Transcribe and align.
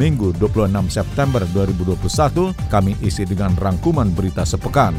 Minggu 0.00 0.32
26 0.40 0.72
September 0.88 1.44
2021 1.52 2.56
kami 2.72 2.96
isi 3.04 3.28
dengan 3.28 3.52
rangkuman 3.60 4.08
berita 4.16 4.40
sepekan. 4.48 4.96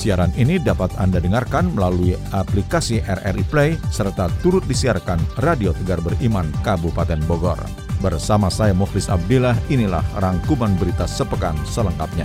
Siaran 0.00 0.32
ini 0.40 0.56
dapat 0.56 0.96
Anda 0.96 1.20
dengarkan 1.20 1.76
melalui 1.76 2.16
aplikasi 2.32 3.04
RRI 3.04 3.44
Play 3.52 3.70
serta 3.92 4.32
turut 4.40 4.64
disiarkan 4.64 5.20
Radio 5.44 5.76
Tegar 5.76 6.00
Beriman 6.00 6.48
Kabupaten 6.64 7.20
Bogor. 7.28 7.60
Bersama 8.00 8.48
saya 8.48 8.72
Mukhlis 8.72 9.12
Abdillah, 9.12 9.52
inilah 9.68 10.00
rangkuman 10.16 10.72
berita 10.80 11.04
sepekan 11.04 11.52
selengkapnya. 11.68 12.24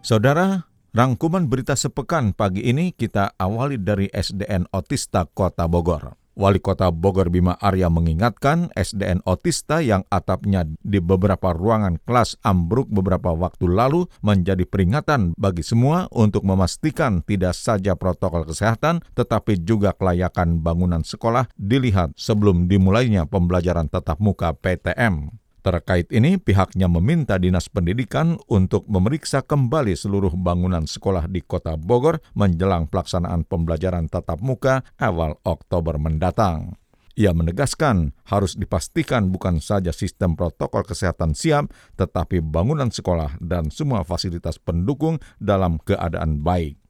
Saudara, 0.00 0.64
rangkuman 0.96 1.44
berita 1.44 1.76
sepekan 1.76 2.32
pagi 2.32 2.64
ini 2.64 2.96
kita 2.96 3.36
awali 3.36 3.76
dari 3.76 4.08
SDN 4.08 4.72
Otista 4.72 5.28
Kota 5.28 5.68
Bogor. 5.68 6.23
Wali 6.34 6.58
Kota 6.58 6.90
Bogor 6.90 7.30
Bima 7.30 7.54
Arya 7.62 7.86
mengingatkan 7.86 8.74
SDN 8.74 9.22
Otista 9.22 9.78
yang 9.78 10.02
atapnya 10.10 10.66
di 10.82 10.98
beberapa 10.98 11.54
ruangan 11.54 12.02
kelas 12.02 12.38
ambruk 12.42 12.90
beberapa 12.90 13.30
waktu 13.30 13.70
lalu 13.70 14.10
menjadi 14.20 14.66
peringatan 14.66 15.38
bagi 15.38 15.62
semua 15.62 16.10
untuk 16.10 16.42
memastikan 16.42 17.22
tidak 17.22 17.54
saja 17.54 17.94
protokol 17.94 18.42
kesehatan 18.46 19.02
tetapi 19.14 19.62
juga 19.62 19.94
kelayakan 19.94 20.58
bangunan 20.58 21.06
sekolah 21.06 21.46
dilihat 21.54 22.14
sebelum 22.18 22.66
dimulainya 22.66 23.30
pembelajaran 23.30 23.86
tatap 23.86 24.18
muka 24.18 24.50
PTM. 24.58 25.43
Terkait 25.64 26.12
ini, 26.12 26.36
pihaknya 26.36 26.92
meminta 26.92 27.40
Dinas 27.40 27.72
Pendidikan 27.72 28.36
untuk 28.52 28.84
memeriksa 28.84 29.40
kembali 29.40 29.96
seluruh 29.96 30.36
bangunan 30.36 30.84
sekolah 30.84 31.24
di 31.24 31.40
Kota 31.40 31.80
Bogor 31.80 32.20
menjelang 32.36 32.84
pelaksanaan 32.84 33.48
pembelajaran 33.48 34.12
tatap 34.12 34.44
muka 34.44 34.84
awal 35.00 35.40
Oktober 35.40 35.96
mendatang. 35.96 36.76
Ia 37.16 37.32
menegaskan 37.32 38.12
harus 38.28 38.60
dipastikan 38.60 39.32
bukan 39.32 39.56
saja 39.56 39.88
sistem 39.88 40.36
protokol 40.36 40.84
kesehatan 40.84 41.32
siap, 41.32 41.72
tetapi 41.96 42.44
bangunan 42.44 42.92
sekolah 42.92 43.40
dan 43.40 43.72
semua 43.72 44.04
fasilitas 44.04 44.60
pendukung 44.60 45.16
dalam 45.40 45.80
keadaan 45.80 46.44
baik. 46.44 46.83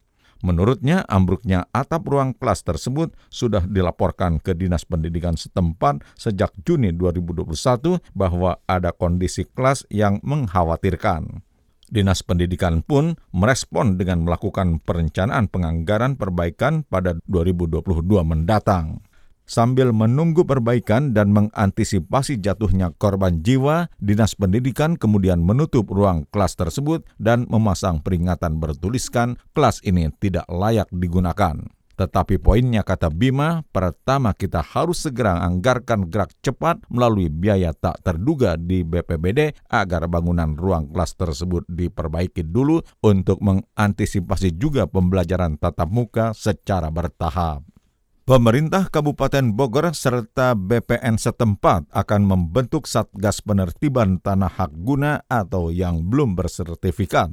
Menurutnya, 0.45 1.09
ambruknya 1.09 1.65
atap 1.73 2.05
ruang 2.05 2.37
kelas 2.37 2.69
tersebut 2.69 3.17
sudah 3.33 3.65
dilaporkan 3.65 4.37
ke 4.45 4.53
Dinas 4.53 4.85
Pendidikan 4.85 5.41
setempat 5.41 6.05
sejak 6.21 6.53
Juni 6.69 6.93
2021 6.93 7.49
bahwa 8.13 8.61
ada 8.69 8.93
kondisi 8.93 9.49
kelas 9.49 9.89
yang 9.89 10.21
mengkhawatirkan. 10.21 11.41
Dinas 11.89 12.21
Pendidikan 12.21 12.85
pun 12.85 13.17
merespon 13.33 13.97
dengan 13.97 14.29
melakukan 14.29 14.85
perencanaan 14.85 15.49
penganggaran 15.49 16.21
perbaikan 16.21 16.85
pada 16.85 17.17
2022 17.25 17.81
mendatang. 18.21 19.01
Sambil 19.45 19.93
menunggu 19.93 20.49
perbaikan 20.49 21.13
dan 21.13 21.29
mengantisipasi 21.37 22.41
jatuhnya 22.41 22.97
korban 22.97 23.45
jiwa, 23.45 23.93
Dinas 24.01 24.33
Pendidikan 24.33 24.97
kemudian 24.97 25.45
menutup 25.45 25.93
ruang 25.93 26.25
kelas 26.33 26.57
tersebut 26.57 27.05
dan 27.21 27.45
memasang 27.53 28.01
peringatan 28.01 28.57
bertuliskan 28.57 29.37
kelas 29.53 29.85
ini 29.85 30.09
tidak 30.17 30.49
layak 30.49 30.89
digunakan. 30.89 31.61
Tetapi 31.95 32.43
poinnya 32.43 32.83
kata 32.83 33.07
Bima, 33.13 33.63
pertama 33.71 34.35
kita 34.35 34.65
harus 34.65 35.07
segera 35.07 35.39
anggarkan 35.47 36.11
gerak 36.11 36.35
cepat 36.43 36.83
melalui 36.91 37.31
biaya 37.31 37.71
tak 37.71 38.03
terduga 38.03 38.59
di 38.59 38.83
BPBD 38.83 39.55
agar 39.71 40.11
bangunan 40.11 40.59
ruang 40.59 40.91
kelas 40.91 41.15
tersebut 41.15 41.63
diperbaiki 41.71 42.43
dulu 42.43 42.83
untuk 43.07 43.39
mengantisipasi 43.39 44.59
juga 44.59 44.91
pembelajaran 44.91 45.55
tatap 45.55 45.87
muka 45.87 46.35
secara 46.35 46.91
bertahap. 46.91 47.74
Pemerintah 48.25 48.89
Kabupaten 48.89 49.53
Bogor 49.53 49.93
serta 49.93 50.57
BPN 50.57 51.21
setempat 51.21 51.93
akan 51.93 52.25
membentuk 52.25 52.89
Satgas 52.89 53.45
Penertiban 53.45 54.17
Tanah 54.17 54.49
Hak 54.49 54.73
Guna 54.81 55.21
atau 55.29 55.69
yang 55.69 56.01
belum 56.09 56.33
bersertifikat, 56.33 57.29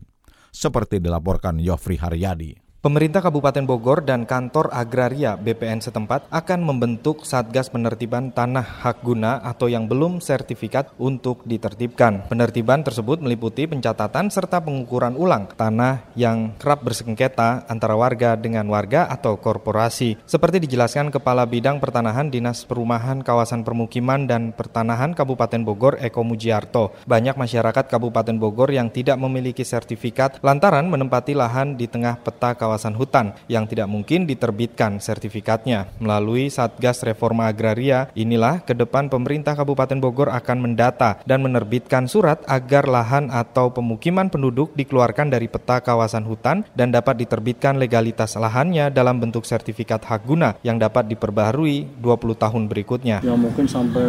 seperti 0.51 0.99
dilaporkan 0.99 1.63
Yofri 1.63 1.95
Haryadi. 1.95 2.70
Pemerintah 2.81 3.21
Kabupaten 3.21 3.61
Bogor 3.61 4.01
dan 4.01 4.25
kantor 4.25 4.73
agraria 4.73 5.37
BPN 5.37 5.85
setempat 5.85 6.25
akan 6.33 6.65
membentuk 6.65 7.29
Satgas 7.29 7.69
Penertiban 7.69 8.33
Tanah 8.33 8.65
Hak 8.65 9.05
Guna 9.05 9.37
atau 9.37 9.69
yang 9.69 9.85
belum 9.85 10.17
sertifikat 10.17 10.89
untuk 10.97 11.45
ditertibkan. 11.45 12.25
Penertiban 12.25 12.81
tersebut 12.81 13.21
meliputi 13.21 13.69
pencatatan 13.69 14.33
serta 14.33 14.65
pengukuran 14.65 15.13
ulang 15.13 15.45
tanah 15.53 16.09
yang 16.17 16.57
kerap 16.57 16.81
bersengketa 16.81 17.69
antara 17.69 17.93
warga 17.93 18.33
dengan 18.33 18.65
warga 18.65 19.05
atau 19.13 19.37
korporasi. 19.37 20.17
Seperti 20.25 20.65
dijelaskan 20.65 21.13
Kepala 21.13 21.45
Bidang 21.45 21.77
Pertanahan 21.77 22.33
Dinas 22.33 22.65
Perumahan 22.65 23.21
Kawasan 23.21 23.61
Permukiman 23.61 24.25
dan 24.25 24.57
Pertanahan 24.57 25.13
Kabupaten 25.13 25.61
Bogor 25.61 26.01
Eko 26.01 26.25
Mujiarto, 26.25 26.97
banyak 27.05 27.37
masyarakat 27.37 27.85
Kabupaten 27.93 28.41
Bogor 28.41 28.73
yang 28.73 28.89
tidak 28.89 29.21
memiliki 29.21 29.61
sertifikat 29.61 30.41
lantaran 30.41 30.89
menempati 30.89 31.37
lahan 31.37 31.77
di 31.77 31.85
tengah 31.85 32.17
peta 32.17 32.57
kawasan 32.57 32.70
kawasan 32.71 32.95
hutan 32.95 33.35
yang 33.51 33.67
tidak 33.67 33.91
mungkin 33.91 34.23
diterbitkan 34.23 35.03
sertifikatnya. 35.03 35.91
Melalui 35.99 36.47
Satgas 36.47 37.03
Reforma 37.03 37.51
Agraria, 37.51 38.07
inilah 38.15 38.63
ke 38.63 38.71
depan 38.71 39.11
pemerintah 39.11 39.59
Kabupaten 39.59 39.99
Bogor 39.99 40.31
akan 40.31 40.63
mendata 40.63 41.19
dan 41.27 41.43
menerbitkan 41.43 42.07
surat 42.07 42.39
agar 42.47 42.87
lahan 42.87 43.27
atau 43.27 43.75
pemukiman 43.75 44.31
penduduk 44.31 44.71
dikeluarkan 44.79 45.27
dari 45.27 45.51
peta 45.51 45.83
kawasan 45.83 46.23
hutan 46.23 46.63
dan 46.71 46.95
dapat 46.95 47.19
diterbitkan 47.19 47.75
legalitas 47.75 48.39
lahannya 48.39 48.87
dalam 48.87 49.19
bentuk 49.19 49.43
sertifikat 49.43 50.07
hak 50.07 50.23
guna 50.23 50.55
yang 50.63 50.79
dapat 50.79 51.11
diperbaharui 51.11 51.99
20 51.99 52.39
tahun 52.39 52.63
berikutnya. 52.71 53.19
Ya 53.19 53.35
mungkin 53.35 53.67
sampai 53.67 54.05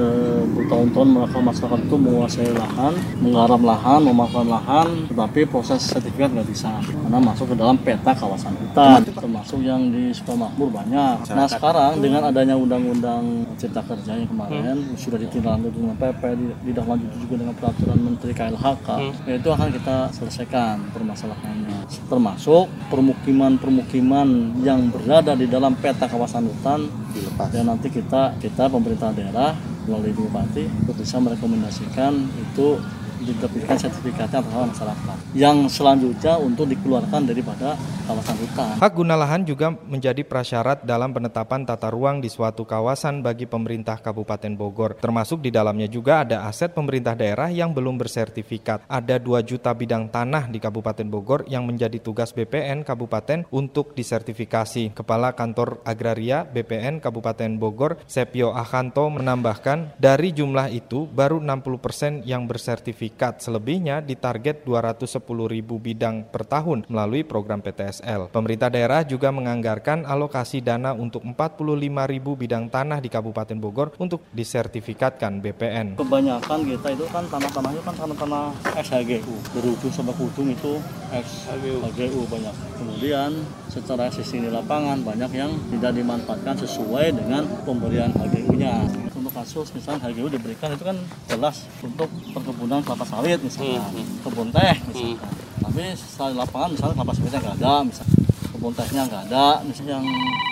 bertahun-tahun 0.54 1.08
mereka 1.10 1.38
masyarakat 1.42 1.80
itu 1.82 1.96
menguasai 1.98 2.52
lahan, 2.54 2.94
menggarap 3.18 3.62
lahan, 3.66 4.00
memanfaatkan 4.06 4.46
lahan, 4.46 4.88
tetapi 5.10 5.40
proses 5.50 5.82
sertifikat 5.82 6.30
nggak 6.30 6.46
bisa 6.46 6.70
karena 6.78 7.18
masuk 7.18 7.50
ke 7.50 7.56
dalam 7.58 7.76
peta 7.80 8.12
kawasan 8.12 8.51
hutan 8.54 9.00
termasuk 9.04 9.60
yang 9.62 9.92
di 9.92 10.12
Sukamakmur 10.14 10.72
banyak. 10.72 11.28
Nah 11.32 11.46
sekarang 11.46 12.00
dengan 12.00 12.28
adanya 12.28 12.56
undang-undang 12.56 13.46
cipta 13.56 13.82
kerja 13.84 14.16
yang 14.16 14.28
kemarin 14.28 14.76
hmm. 14.92 14.98
sudah 14.98 15.18
ditindaklanjuti 15.20 15.76
dengan 15.78 15.96
PP, 15.98 16.22
ditindaklanjuti 16.64 17.16
juga 17.22 17.34
dengan 17.44 17.54
peraturan 17.56 17.98
Menteri 18.00 18.32
KLHK, 18.32 18.88
hmm. 18.88 19.38
itu 19.38 19.48
akan 19.52 19.68
kita 19.72 19.96
selesaikan 20.14 20.76
permasalahannya. 20.92 21.78
Termasuk 22.08 22.64
permukiman-permukiman 22.88 24.28
yang 24.62 24.88
berada 24.92 25.32
di 25.36 25.46
dalam 25.46 25.76
peta 25.76 26.06
kawasan 26.08 26.48
hutan 26.48 26.88
dilepas. 27.12 27.48
Dan 27.52 27.68
nanti 27.68 27.92
kita 27.92 28.36
kita 28.40 28.68
pemerintah 28.72 29.12
daerah 29.12 29.52
melalui 29.86 30.14
Bupati 30.14 30.64
bisa 30.94 31.18
merekomendasikan 31.18 32.14
itu 32.38 32.78
diterbitkan 33.22 33.78
sertifikatnya 33.78 34.42
atas 34.42 34.54
masyarakat. 34.74 35.16
Yang 35.32 35.56
selanjutnya 35.78 36.34
untuk 36.42 36.66
dikeluarkan 36.68 37.22
daripada 37.30 37.78
kawasan 38.04 38.36
hutan. 38.42 38.74
Hak 38.82 38.92
guna 38.92 39.14
lahan 39.14 39.46
juga 39.46 39.70
menjadi 39.70 40.26
prasyarat 40.26 40.82
dalam 40.82 41.14
penetapan 41.14 41.62
tata 41.62 41.88
ruang 41.88 42.18
di 42.18 42.26
suatu 42.26 42.66
kawasan 42.66 43.22
bagi 43.22 43.46
pemerintah 43.46 44.02
Kabupaten 44.02 44.52
Bogor. 44.58 44.98
Termasuk 44.98 45.38
di 45.38 45.54
dalamnya 45.54 45.86
juga 45.86 46.26
ada 46.26 46.50
aset 46.50 46.74
pemerintah 46.74 47.14
daerah 47.14 47.48
yang 47.48 47.70
belum 47.70 47.94
bersertifikat. 47.96 48.84
Ada 48.90 49.22
2 49.22 49.40
juta 49.46 49.70
bidang 49.70 50.10
tanah 50.10 50.50
di 50.50 50.58
Kabupaten 50.58 51.06
Bogor 51.06 51.46
yang 51.46 51.62
menjadi 51.62 52.02
tugas 52.02 52.34
BPN 52.34 52.82
Kabupaten 52.82 53.46
untuk 53.54 53.94
disertifikasi. 53.94 54.90
Kepala 54.92 55.32
Kantor 55.38 55.80
Agraria 55.86 56.42
BPN 56.42 56.98
Kabupaten 56.98 57.54
Bogor, 57.56 58.02
Sepio 58.10 58.50
Akanto 58.52 59.06
menambahkan 59.06 59.94
dari 59.96 60.34
jumlah 60.34 60.68
itu 60.74 61.06
baru 61.06 61.38
60 61.38 61.78
persen 61.78 62.12
yang 62.26 62.50
bersertifikat 62.50 63.11
sertifikat 63.12 63.44
selebihnya 63.44 64.00
ditarget 64.00 64.64
210 64.64 65.20
ribu 65.52 65.76
bidang 65.76 66.24
per 66.32 66.48
tahun 66.48 66.88
melalui 66.88 67.28
program 67.28 67.60
PTSL. 67.60 68.32
Pemerintah 68.32 68.72
daerah 68.72 69.04
juga 69.04 69.28
menganggarkan 69.28 70.08
alokasi 70.08 70.64
dana 70.64 70.96
untuk 70.96 71.20
45 71.20 71.60
ribu 72.08 72.32
bidang 72.32 72.72
tanah 72.72 73.04
di 73.04 73.12
Kabupaten 73.12 73.60
Bogor 73.60 73.92
untuk 74.00 74.24
disertifikatkan 74.32 75.44
BPN. 75.44 76.00
Kebanyakan 76.00 76.64
kita 76.64 76.88
itu 76.96 77.04
kan 77.12 77.28
tanah-tanahnya 77.28 77.82
kan 77.84 77.94
tanah-tanah 78.00 78.44
SHGU, 78.80 79.36
berujung 79.52 79.92
sampai 79.92 80.16
ujung 80.16 80.48
itu 80.48 80.80
SHGU 81.12 82.24
banyak. 82.32 82.54
Kemudian 82.80 83.30
secara 83.68 84.08
sisi 84.08 84.40
di 84.40 84.48
lapangan 84.48 85.04
banyak 85.04 85.30
yang 85.36 85.52
tidak 85.68 85.92
dimanfaatkan 86.00 86.56
sesuai 86.64 87.12
dengan 87.12 87.44
pemberian 87.68 88.08
HGU-nya. 88.16 89.11
Kasus 89.32 89.72
misalnya 89.72 90.12
HGU 90.12 90.28
diberikan 90.28 90.68
itu 90.76 90.84
kan 90.84 90.96
jelas 91.24 91.64
untuk 91.80 92.08
perkebunan 92.36 92.84
kelapa 92.84 93.08
sawit 93.08 93.40
misalnya, 93.40 93.80
hmm. 93.80 94.22
kebun 94.28 94.52
teh 94.52 94.76
misalnya. 94.92 95.16
Hmm. 95.16 95.64
Tapi 95.64 95.82
setelah 95.96 96.44
lapangan 96.44 96.68
misalnya 96.76 96.94
kelapa 97.00 97.12
sawitnya 97.16 97.40
nggak 97.40 97.56
ada, 97.64 97.74
misalnya 97.80 98.14
kebun 98.52 98.72
tehnya 98.76 99.02
nggak 99.08 99.22
ada, 99.32 99.46
misalnya 99.64 99.92
yang 99.98 100.08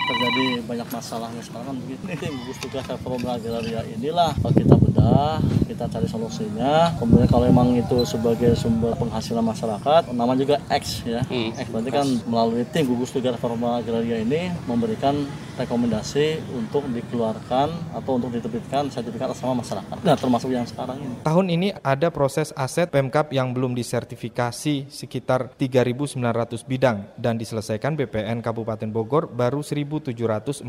terjadi 0.09 0.45
banyak 0.65 0.87
masalahnya 0.89 1.41
sekarang 1.45 1.67
kan 1.69 1.77
begini. 1.77 2.13
Gugus 2.41 2.57
tugas 2.57 2.85
agraria 2.89 3.81
inilah 3.93 4.33
kita 4.41 4.75
bedah, 5.01 5.41
kita 5.65 5.85
cari 5.89 6.07
solusinya. 6.07 6.93
Kemudian 7.01 7.25
kalau 7.25 7.49
memang 7.49 7.73
itu 7.73 8.05
sebagai 8.05 8.53
sumber 8.53 8.93
penghasilan 8.93 9.41
masyarakat, 9.41 10.13
nama 10.13 10.33
juga 10.37 10.61
X 10.69 11.01
ya. 11.03 11.25
Hmm. 11.25 11.57
X 11.57 11.65
berarti 11.73 11.89
kan 11.89 12.07
melalui 12.29 12.63
tim 12.69 12.85
gugus 12.85 13.09
tugas 13.09 13.33
reform 13.33 13.65
agraria 13.65 14.21
ini 14.21 14.53
memberikan 14.69 15.25
rekomendasi 15.57 16.41
untuk 16.55 16.87
dikeluarkan 16.89 17.93
atau 17.93 18.11
untuk 18.17 18.31
diterbitkan 18.33 18.87
sertifikat 18.89 19.35
sama 19.37 19.61
masyarakat. 19.61 19.97
Nah, 20.01 20.15
termasuk 20.17 20.49
yang 20.49 20.65
sekarang 20.65 20.97
ini. 20.97 21.15
Tahun 21.21 21.47
ini 21.51 21.69
ada 21.81 22.09
proses 22.09 22.55
aset 22.55 22.89
Pemkap 22.89 23.29
yang 23.31 23.53
belum 23.53 23.77
disertifikasi 23.77 24.89
sekitar 24.89 25.53
3.900 25.55 26.17
bidang 26.65 26.97
dan 27.15 27.37
diselesaikan 27.37 27.93
BPN 27.99 28.41
Kabupaten 28.41 28.89
Bogor 28.89 29.29
baru 29.29 29.61
1.741 29.61 30.65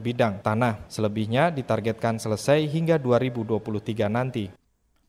bidang 0.00 0.40
tanah. 0.40 0.86
Selebihnya 0.88 1.52
ditargetkan 1.52 2.18
selesai 2.18 2.66
hingga 2.66 2.96
2023 3.46 4.10
nanti. 4.10 4.66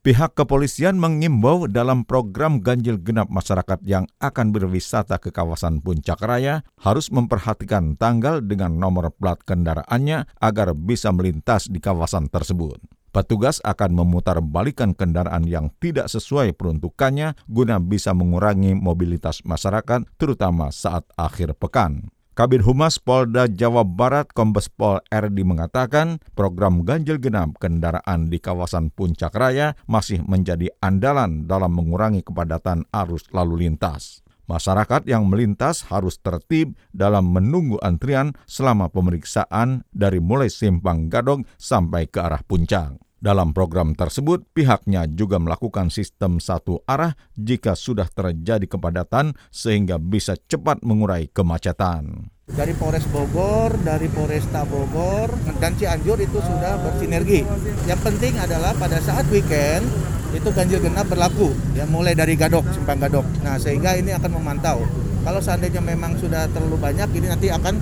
Pihak 0.08 0.40
kepolisian 0.40 0.96
mengimbau 0.96 1.68
dalam 1.68 2.08
program 2.08 2.64
ganjil 2.64 2.96
genap 2.96 3.28
masyarakat 3.28 3.84
yang 3.84 4.08
akan 4.24 4.56
berwisata 4.56 5.20
ke 5.20 5.36
kawasan 5.36 5.84
Puncak 5.84 6.24
Raya 6.24 6.64
harus 6.80 7.12
memperhatikan 7.12 8.00
tanggal 8.00 8.40
dengan 8.40 8.80
nomor 8.80 9.12
plat 9.12 9.36
kendaraannya 9.44 10.24
agar 10.40 10.72
bisa 10.80 11.12
melintas 11.12 11.68
di 11.68 11.84
kawasan 11.84 12.32
tersebut. 12.32 12.80
Petugas 13.12 13.60
akan 13.68 14.00
memutar 14.00 14.40
balikan 14.40 14.96
kendaraan 14.96 15.44
yang 15.44 15.76
tidak 15.84 16.08
sesuai 16.08 16.56
peruntukannya 16.56 17.36
guna 17.50 17.82
bisa 17.82 18.16
mengurangi 18.16 18.80
mobilitas 18.80 19.44
masyarakat 19.44 20.08
terutama 20.16 20.72
saat 20.72 21.04
akhir 21.20 21.58
pekan. 21.60 22.14
Kabin 22.38 22.62
Humas 22.62 23.02
Polda 23.02 23.50
Jawa 23.50 23.82
Barat 23.82 24.30
Kombes 24.30 24.70
Pol 24.70 25.02
RD 25.10 25.42
mengatakan 25.42 26.22
program 26.38 26.86
ganjil 26.86 27.18
genap 27.18 27.58
kendaraan 27.58 28.30
di 28.30 28.38
kawasan 28.38 28.94
Puncak 28.94 29.34
Raya 29.34 29.74
masih 29.90 30.22
menjadi 30.22 30.70
andalan 30.78 31.50
dalam 31.50 31.74
mengurangi 31.74 32.22
kepadatan 32.22 32.86
arus 32.94 33.26
lalu 33.34 33.66
lintas. 33.66 34.22
Masyarakat 34.46 35.10
yang 35.10 35.26
melintas 35.26 35.90
harus 35.90 36.22
tertib 36.22 36.78
dalam 36.94 37.26
menunggu 37.34 37.82
antrian 37.82 38.38
selama 38.46 38.94
pemeriksaan 38.94 39.82
dari 39.90 40.22
mulai 40.22 40.54
simpang 40.54 41.10
Gadog 41.10 41.42
sampai 41.58 42.06
ke 42.06 42.22
arah 42.22 42.46
puncak. 42.46 43.07
Dalam 43.18 43.50
program 43.50 43.98
tersebut, 43.98 44.46
pihaknya 44.54 45.10
juga 45.10 45.42
melakukan 45.42 45.90
sistem 45.90 46.38
satu 46.38 46.86
arah 46.86 47.18
jika 47.34 47.74
sudah 47.74 48.06
terjadi 48.14 48.70
kepadatan 48.70 49.34
sehingga 49.50 49.98
bisa 49.98 50.38
cepat 50.38 50.86
mengurai 50.86 51.26
kemacetan. 51.26 52.30
Dari 52.46 52.78
Polres 52.78 53.10
Bogor, 53.10 53.74
dari 53.82 54.06
Polresta 54.14 54.70
Bogor, 54.70 55.34
dan 55.58 55.74
Cianjur 55.74 56.22
itu 56.22 56.38
sudah 56.38 56.78
bersinergi. 56.78 57.42
Yang 57.90 58.02
penting 58.06 58.38
adalah 58.38 58.78
pada 58.78 59.02
saat 59.02 59.26
weekend 59.34 59.90
itu 60.38 60.54
ganjil 60.54 60.78
genap 60.78 61.10
berlaku, 61.10 61.58
ya 61.74 61.90
mulai 61.90 62.14
dari 62.14 62.38
Gadok, 62.38 62.70
Simpang 62.70 63.02
Gadok. 63.02 63.26
Nah 63.42 63.58
sehingga 63.58 63.98
ini 63.98 64.14
akan 64.14 64.38
memantau. 64.38 64.86
Kalau 65.26 65.42
seandainya 65.42 65.82
memang 65.82 66.22
sudah 66.22 66.46
terlalu 66.54 66.78
banyak, 66.78 67.10
ini 67.18 67.28
nanti 67.34 67.50
akan 67.50 67.82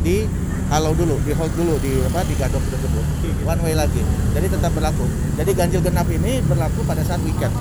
di 0.00 0.24
halau 0.70 0.94
dulu, 0.94 1.18
di 1.26 1.34
hold 1.34 1.52
dulu 1.58 1.74
di 1.82 1.98
apa 2.06 2.22
di 2.24 2.34
gadok 2.38 2.62
tersebut. 2.70 3.04
One 3.42 3.60
way 3.66 3.74
lagi. 3.74 4.02
Jadi 4.32 4.46
tetap 4.46 4.70
berlaku. 4.72 5.04
Jadi 5.34 5.50
ganjil 5.52 5.80
genap 5.82 6.08
ini 6.08 6.38
berlaku 6.46 6.86
pada 6.86 7.02
saat 7.02 7.20
weekend. 7.26 7.52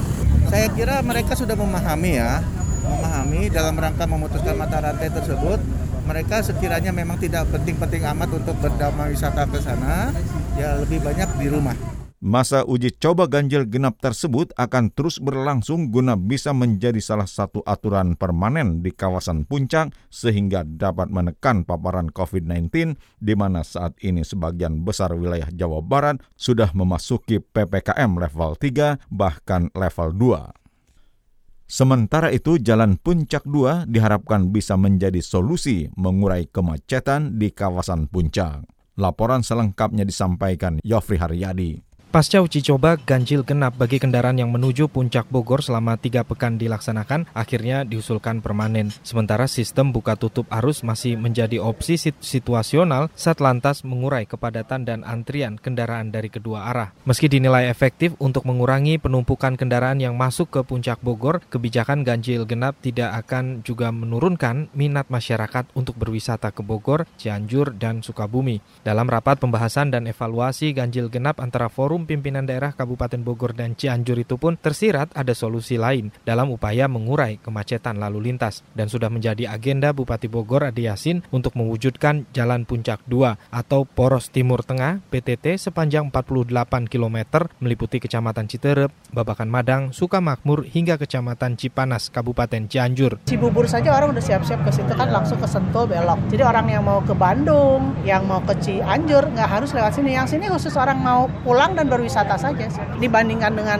Saya 0.50 0.70
kira 0.74 1.02
mereka 1.06 1.38
sudah 1.38 1.54
memahami 1.54 2.18
ya, 2.18 2.42
memahami 2.86 3.54
dalam 3.54 3.78
rangka 3.78 4.06
memutuskan 4.10 4.58
mata 4.58 4.82
rantai 4.82 5.10
tersebut. 5.14 5.62
Mereka 6.10 6.42
sekiranya 6.42 6.90
memang 6.90 7.22
tidak 7.22 7.46
penting-penting 7.54 8.02
amat 8.02 8.34
untuk 8.34 8.58
berdamai 8.58 9.14
wisata 9.14 9.46
ke 9.46 9.62
sana, 9.62 10.10
ya 10.58 10.82
lebih 10.82 11.06
banyak 11.06 11.30
di 11.38 11.48
rumah. 11.54 11.99
Masa 12.20 12.68
uji 12.68 12.92
coba 13.00 13.32
ganjil 13.32 13.64
genap 13.64 14.04
tersebut 14.04 14.52
akan 14.60 14.92
terus 14.92 15.24
berlangsung 15.24 15.88
guna 15.88 16.20
bisa 16.20 16.52
menjadi 16.52 17.00
salah 17.00 17.24
satu 17.24 17.64
aturan 17.64 18.20
permanen 18.20 18.84
di 18.84 18.92
kawasan 18.92 19.48
puncak 19.48 19.96
sehingga 20.12 20.68
dapat 20.68 21.08
menekan 21.08 21.64
paparan 21.64 22.12
COVID-19 22.12 23.00
di 23.24 23.34
mana 23.40 23.64
saat 23.64 23.96
ini 24.04 24.28
sebagian 24.28 24.84
besar 24.84 25.16
wilayah 25.16 25.48
Jawa 25.48 25.80
Barat 25.80 26.20
sudah 26.36 26.76
memasuki 26.76 27.40
PPKM 27.40 28.12
level 28.12 28.52
3 28.60 29.00
bahkan 29.08 29.72
level 29.72 30.12
2. 30.12 31.72
Sementara 31.72 32.36
itu, 32.36 32.60
Jalan 32.60 33.00
Puncak 33.00 33.48
2 33.48 33.88
diharapkan 33.88 34.52
bisa 34.52 34.76
menjadi 34.76 35.24
solusi 35.24 35.88
mengurai 35.96 36.52
kemacetan 36.52 37.40
di 37.40 37.56
kawasan 37.56 38.12
puncak. 38.12 38.68
Laporan 39.00 39.40
selengkapnya 39.40 40.04
disampaikan 40.04 40.84
Yofri 40.84 41.16
Haryadi. 41.16 41.89
Pasca 42.10 42.42
uji 42.42 42.66
coba 42.66 42.98
ganjil 42.98 43.46
genap 43.46 43.78
bagi 43.78 44.02
kendaraan 44.02 44.42
yang 44.42 44.50
menuju 44.50 44.90
puncak 44.90 45.30
Bogor 45.30 45.62
selama 45.62 45.94
tiga 45.94 46.26
pekan 46.26 46.58
dilaksanakan, 46.58 47.30
akhirnya 47.38 47.86
diusulkan 47.86 48.42
permanen. 48.42 48.90
Sementara 49.06 49.46
sistem 49.46 49.94
buka 49.94 50.18
tutup 50.18 50.50
arus 50.50 50.82
masih 50.82 51.22
menjadi 51.22 51.62
opsi 51.62 52.02
situasional 52.18 53.14
saat 53.14 53.38
lantas 53.38 53.86
mengurai 53.86 54.26
kepadatan 54.26 54.90
dan 54.90 55.06
antrian 55.06 55.62
kendaraan 55.62 56.10
dari 56.10 56.34
kedua 56.34 56.74
arah. 56.74 56.90
Meski 57.06 57.30
dinilai 57.30 57.70
efektif 57.70 58.18
untuk 58.18 58.42
mengurangi 58.50 58.98
penumpukan 58.98 59.54
kendaraan 59.54 60.02
yang 60.02 60.18
masuk 60.18 60.50
ke 60.50 60.66
puncak 60.66 61.06
Bogor, 61.06 61.46
kebijakan 61.54 62.02
ganjil 62.02 62.50
genap 62.50 62.74
tidak 62.82 63.22
akan 63.22 63.62
juga 63.62 63.94
menurunkan 63.94 64.74
minat 64.74 65.14
masyarakat 65.14 65.70
untuk 65.78 65.94
berwisata 65.94 66.50
ke 66.50 66.66
Bogor, 66.66 67.06
Cianjur, 67.22 67.78
dan 67.78 68.02
Sukabumi. 68.02 68.66
Dalam 68.82 69.06
rapat 69.06 69.38
pembahasan 69.38 69.94
dan 69.94 70.10
evaluasi 70.10 70.74
ganjil 70.74 71.06
genap 71.14 71.38
antara 71.38 71.70
forum 71.70 71.99
Forum 72.00 72.08
Pimpinan 72.08 72.48
Daerah 72.48 72.72
Kabupaten 72.72 73.20
Bogor 73.20 73.52
dan 73.52 73.76
Cianjur 73.76 74.16
itu 74.16 74.40
pun 74.40 74.56
tersirat 74.56 75.12
ada 75.20 75.36
solusi 75.36 75.76
lain 75.76 76.16
dalam 76.24 76.48
upaya 76.48 76.88
mengurai 76.88 77.44
kemacetan 77.44 78.00
lalu 78.00 78.32
lintas 78.32 78.64
dan 78.72 78.88
sudah 78.88 79.12
menjadi 79.12 79.52
agenda 79.52 79.92
Bupati 79.92 80.32
Bogor 80.32 80.64
Adi 80.64 80.88
Yasin 80.88 81.28
untuk 81.36 81.60
mewujudkan 81.60 82.24
Jalan 82.32 82.64
Puncak 82.64 83.04
2 83.12 83.52
atau 83.52 83.84
Poros 83.84 84.32
Timur 84.32 84.64
Tengah 84.64 85.04
PTT 85.12 85.60
sepanjang 85.60 86.08
48 86.08 86.88
km 86.88 87.52
meliputi 87.60 88.00
Kecamatan 88.00 88.48
Citerep, 88.48 88.96
Babakan 89.12 89.52
Madang, 89.52 89.92
Sukamakmur 89.92 90.64
hingga 90.72 90.96
Kecamatan 90.96 91.60
Cipanas, 91.60 92.08
Kabupaten 92.08 92.72
Cianjur. 92.72 93.20
Cibubur 93.28 93.68
saja 93.68 93.92
orang 93.92 94.16
udah 94.16 94.24
siap-siap 94.24 94.64
ke 94.64 94.72
situ 94.72 94.96
kan 94.96 95.12
langsung 95.12 95.36
ke 95.36 95.52
Sentul 95.52 95.92
belok. 95.92 96.32
Jadi 96.32 96.48
orang 96.48 96.64
yang 96.72 96.88
mau 96.88 97.04
ke 97.04 97.12
Bandung, 97.12 97.92
yang 98.08 98.24
mau 98.24 98.40
ke 98.40 98.56
Cianjur 98.56 99.36
nggak 99.36 99.50
harus 99.52 99.76
lewat 99.76 100.00
sini. 100.00 100.16
Yang 100.16 100.40
sini 100.40 100.48
khusus 100.48 100.80
orang 100.80 101.04
mau 101.04 101.28
pulang 101.44 101.76
dan 101.76 101.89
berwisata 101.90 102.38
saja 102.38 102.66
sih. 102.70 102.86
Dibandingkan 103.02 103.58
dengan 103.58 103.80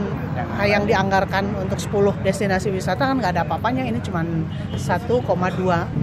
yang 0.66 0.84
dianggarkan 0.84 1.56
untuk 1.56 1.80
10 1.80 2.20
destinasi 2.26 2.68
wisata 2.68 3.08
kan 3.08 3.16
nggak 3.16 3.32
ada 3.38 3.42
apa-apanya, 3.46 3.86
ini 3.86 4.02
cuma 4.04 4.26
1,2 4.76 5.08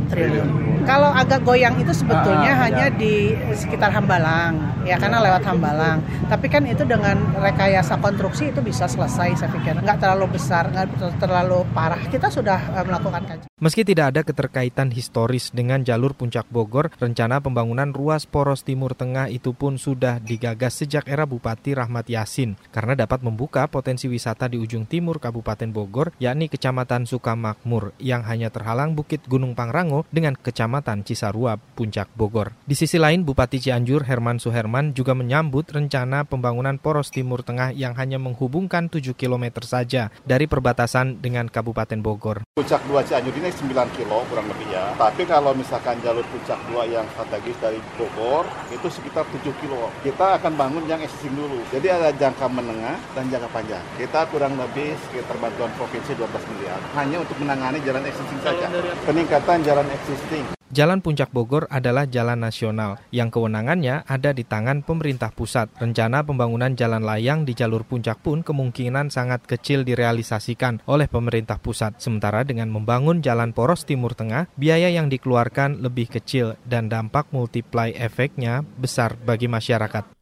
triliun. 0.10 0.48
Kalau 0.88 1.12
agak 1.12 1.44
goyang 1.44 1.76
itu 1.84 1.92
sebetulnya 1.92 2.56
ah, 2.56 2.62
hanya 2.64 2.88
ya. 2.88 2.96
di 2.96 3.36
sekitar 3.54 3.92
Hambalang, 3.92 4.56
ya 4.88 4.96
karena 4.96 5.20
lewat 5.20 5.44
Hambalang. 5.44 6.00
Tapi 6.32 6.48
kan 6.48 6.64
itu 6.64 6.88
dengan 6.88 7.20
rekayasa 7.36 8.00
konstruksi 8.00 8.56
itu 8.56 8.64
bisa 8.64 8.88
selesai 8.88 9.44
saya 9.44 9.52
pikir. 9.52 9.84
Nggak 9.84 10.00
terlalu 10.00 10.40
besar, 10.40 10.72
nggak 10.72 11.20
terlalu 11.20 11.68
parah. 11.76 12.00
Kita 12.08 12.32
sudah 12.32 12.60
uh, 12.72 12.86
melakukan 12.88 13.22
kajian. 13.28 13.48
Meski 13.58 13.82
tidak 13.82 14.14
ada 14.14 14.22
keterkaitan 14.22 14.94
historis 14.94 15.50
dengan 15.50 15.82
jalur 15.82 16.14
Puncak 16.14 16.46
Bogor, 16.54 16.94
rencana 17.02 17.42
pembangunan 17.42 17.90
ruas 17.90 18.30
poros 18.30 18.62
Timur 18.62 18.94
Tengah 18.94 19.34
itu 19.34 19.50
pun 19.58 19.82
sudah 19.82 20.22
digagas 20.22 20.78
sejak 20.78 21.10
era 21.10 21.26
Bupati 21.26 21.74
Rahmat 21.74 21.97
Yasin 22.06 22.54
karena 22.70 22.94
dapat 22.94 23.26
membuka 23.26 23.66
potensi 23.66 24.06
wisata 24.06 24.46
di 24.46 24.62
ujung 24.62 24.86
timur 24.86 25.18
Kabupaten 25.18 25.74
Bogor, 25.74 26.14
yakni 26.22 26.46
Kecamatan 26.54 27.10
Sukamakmur 27.10 27.98
yang 27.98 28.22
hanya 28.30 28.54
terhalang 28.54 28.94
Bukit 28.94 29.26
Gunung 29.26 29.58
Pangrango 29.58 30.06
dengan 30.14 30.38
Kecamatan 30.38 31.02
Cisarua, 31.02 31.58
Puncak 31.58 32.14
Bogor. 32.14 32.54
Di 32.70 32.78
sisi 32.78 33.02
lain, 33.02 33.26
Bupati 33.26 33.58
Cianjur 33.58 34.06
Herman 34.06 34.38
Suherman 34.38 34.94
juga 34.94 35.18
menyambut 35.18 35.66
rencana 35.74 36.22
pembangunan 36.28 36.78
poros 36.78 37.10
Timur 37.10 37.42
Tengah 37.42 37.74
yang 37.74 37.98
hanya 37.98 38.22
menghubungkan 38.22 38.94
7 38.94 39.18
km 39.18 39.66
saja 39.66 40.14
dari 40.28 40.46
perbatasan 40.46 41.24
dengan 41.24 41.50
Kabupaten 41.50 42.00
Bogor. 42.04 42.46
Puncak 42.54 42.84
2 42.86 43.08
Cianjur 43.08 43.34
ini 43.40 43.50
9 43.50 43.98
kilo 43.98 44.28
kurang 44.28 44.48
lebih 44.52 44.68
ya. 44.70 44.94
Tapi 45.00 45.24
kalau 45.24 45.56
misalkan 45.56 45.98
jalur 46.04 46.28
Puncak 46.28 46.60
2 46.70 46.94
yang 46.94 47.06
strategis 47.16 47.58
dari 47.64 47.80
Bogor 47.96 48.44
itu 48.68 48.88
sekitar 48.92 49.24
7 49.32 49.48
kilo. 49.64 49.90
Kita 50.04 50.36
akan 50.42 50.54
bangun 50.60 50.84
yang 50.86 51.00
existing 51.00 51.34
dulu. 51.34 51.64
Jadi 51.72 51.87
Jadi 51.88 52.04
ada 52.04 52.12
jangka 52.20 52.52
menengah 52.52 53.00
dan 53.16 53.32
jangka 53.32 53.48
panjang. 53.48 53.80
Kita 53.96 54.28
kurang 54.28 54.60
lebih 54.60 54.92
sekitar 55.08 55.40
bantuan 55.40 55.72
provinsi 55.80 56.20
12 56.20 56.52
miliar 56.52 56.84
hanya 57.00 57.24
untuk 57.24 57.40
menangani 57.40 57.80
jalan 57.80 58.04
existing 58.04 58.44
saja. 58.44 58.68
Peningkatan 59.08 59.64
jalan 59.64 59.88
existing. 59.96 60.52
Jalan 60.68 61.00
Puncak 61.00 61.32
Bogor 61.32 61.64
adalah 61.72 62.04
jalan 62.04 62.44
nasional 62.44 63.00
yang 63.16 63.32
kewenangannya 63.32 64.04
ada 64.04 64.36
di 64.36 64.44
tangan 64.44 64.84
pemerintah 64.84 65.32
pusat. 65.32 65.72
Rencana 65.80 66.28
pembangunan 66.28 66.76
jalan 66.76 67.08
layang 67.08 67.48
di 67.48 67.56
jalur 67.56 67.88
puncak 67.88 68.20
pun 68.20 68.44
kemungkinan 68.44 69.08
sangat 69.08 69.48
kecil 69.48 69.88
direalisasikan 69.88 70.84
oleh 70.92 71.08
pemerintah 71.08 71.56
pusat. 71.56 72.04
Sementara 72.04 72.44
dengan 72.44 72.68
membangun 72.68 73.24
jalan 73.24 73.56
poros 73.56 73.88
timur 73.88 74.12
tengah, 74.12 74.52
biaya 74.60 74.92
yang 74.92 75.08
dikeluarkan 75.08 75.80
lebih 75.80 76.12
kecil 76.12 76.60
dan 76.68 76.92
dampak 76.92 77.32
multiply 77.32 77.96
efeknya 77.96 78.68
besar 78.76 79.16
bagi 79.16 79.48
masyarakat. 79.48 80.17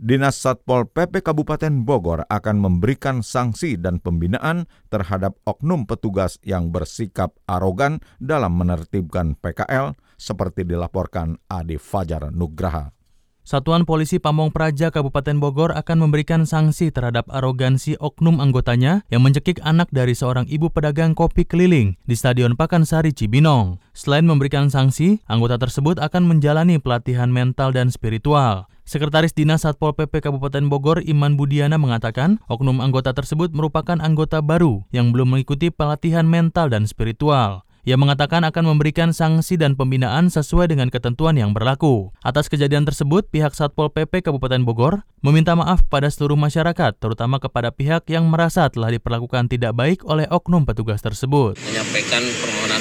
Dinas 0.00 0.40
Satpol 0.40 0.88
PP 0.88 1.20
Kabupaten 1.20 1.84
Bogor 1.84 2.24
akan 2.32 2.56
memberikan 2.56 3.20
sanksi 3.20 3.76
dan 3.76 4.00
pembinaan 4.00 4.64
terhadap 4.88 5.36
oknum 5.44 5.84
petugas 5.84 6.40
yang 6.40 6.72
bersikap 6.72 7.36
arogan 7.44 8.00
dalam 8.16 8.56
menertibkan 8.56 9.36
PKL 9.36 9.92
seperti 10.16 10.64
dilaporkan 10.64 11.36
Adi 11.52 11.76
Fajar 11.76 12.32
Nugraha. 12.32 12.96
Satuan 13.44 13.84
Polisi 13.84 14.16
Pamong 14.16 14.48
Praja 14.48 14.88
Kabupaten 14.88 15.36
Bogor 15.36 15.76
akan 15.76 16.08
memberikan 16.08 16.48
sanksi 16.48 16.88
terhadap 16.88 17.28
arogansi 17.28 18.00
oknum 18.00 18.40
anggotanya 18.40 19.04
yang 19.12 19.20
mencekik 19.20 19.60
anak 19.60 19.92
dari 19.92 20.16
seorang 20.16 20.48
ibu 20.48 20.72
pedagang 20.72 21.12
kopi 21.12 21.44
keliling 21.44 22.00
di 22.08 22.16
Stadion 22.16 22.56
Pakansari 22.56 23.12
Cibinong. 23.12 23.76
Selain 23.92 24.24
memberikan 24.24 24.72
sanksi, 24.72 25.20
anggota 25.28 25.60
tersebut 25.60 26.00
akan 26.00 26.24
menjalani 26.24 26.80
pelatihan 26.80 27.28
mental 27.28 27.76
dan 27.76 27.92
spiritual. 27.92 28.64
Sekretaris 28.90 29.30
Dinas 29.30 29.62
Satpol 29.62 29.94
PP 29.94 30.18
Kabupaten 30.18 30.66
Bogor 30.66 30.98
Iman 31.06 31.38
Budiana 31.38 31.78
mengatakan, 31.78 32.42
oknum 32.50 32.82
anggota 32.82 33.14
tersebut 33.14 33.54
merupakan 33.54 33.94
anggota 34.02 34.42
baru 34.42 34.82
yang 34.90 35.14
belum 35.14 35.38
mengikuti 35.38 35.70
pelatihan 35.70 36.26
mental 36.26 36.74
dan 36.74 36.90
spiritual. 36.90 37.62
Ia 37.86 37.94
mengatakan 37.94 38.42
akan 38.42 38.74
memberikan 38.74 39.14
sanksi 39.14 39.54
dan 39.54 39.78
pembinaan 39.78 40.26
sesuai 40.26 40.74
dengan 40.74 40.90
ketentuan 40.90 41.38
yang 41.38 41.54
berlaku. 41.54 42.10
Atas 42.26 42.50
kejadian 42.50 42.82
tersebut, 42.82 43.30
pihak 43.30 43.54
Satpol 43.54 43.94
PP 43.94 44.26
Kabupaten 44.26 44.66
Bogor 44.66 45.06
meminta 45.22 45.54
maaf 45.54 45.86
kepada 45.86 46.10
seluruh 46.10 46.34
masyarakat, 46.34 46.98
terutama 46.98 47.38
kepada 47.38 47.70
pihak 47.70 48.10
yang 48.10 48.26
merasa 48.26 48.66
telah 48.74 48.90
diperlakukan 48.90 49.46
tidak 49.46 49.70
baik 49.70 50.02
oleh 50.02 50.26
oknum 50.34 50.66
petugas 50.66 50.98
tersebut. 50.98 51.54
Menyampaikan 51.62 52.26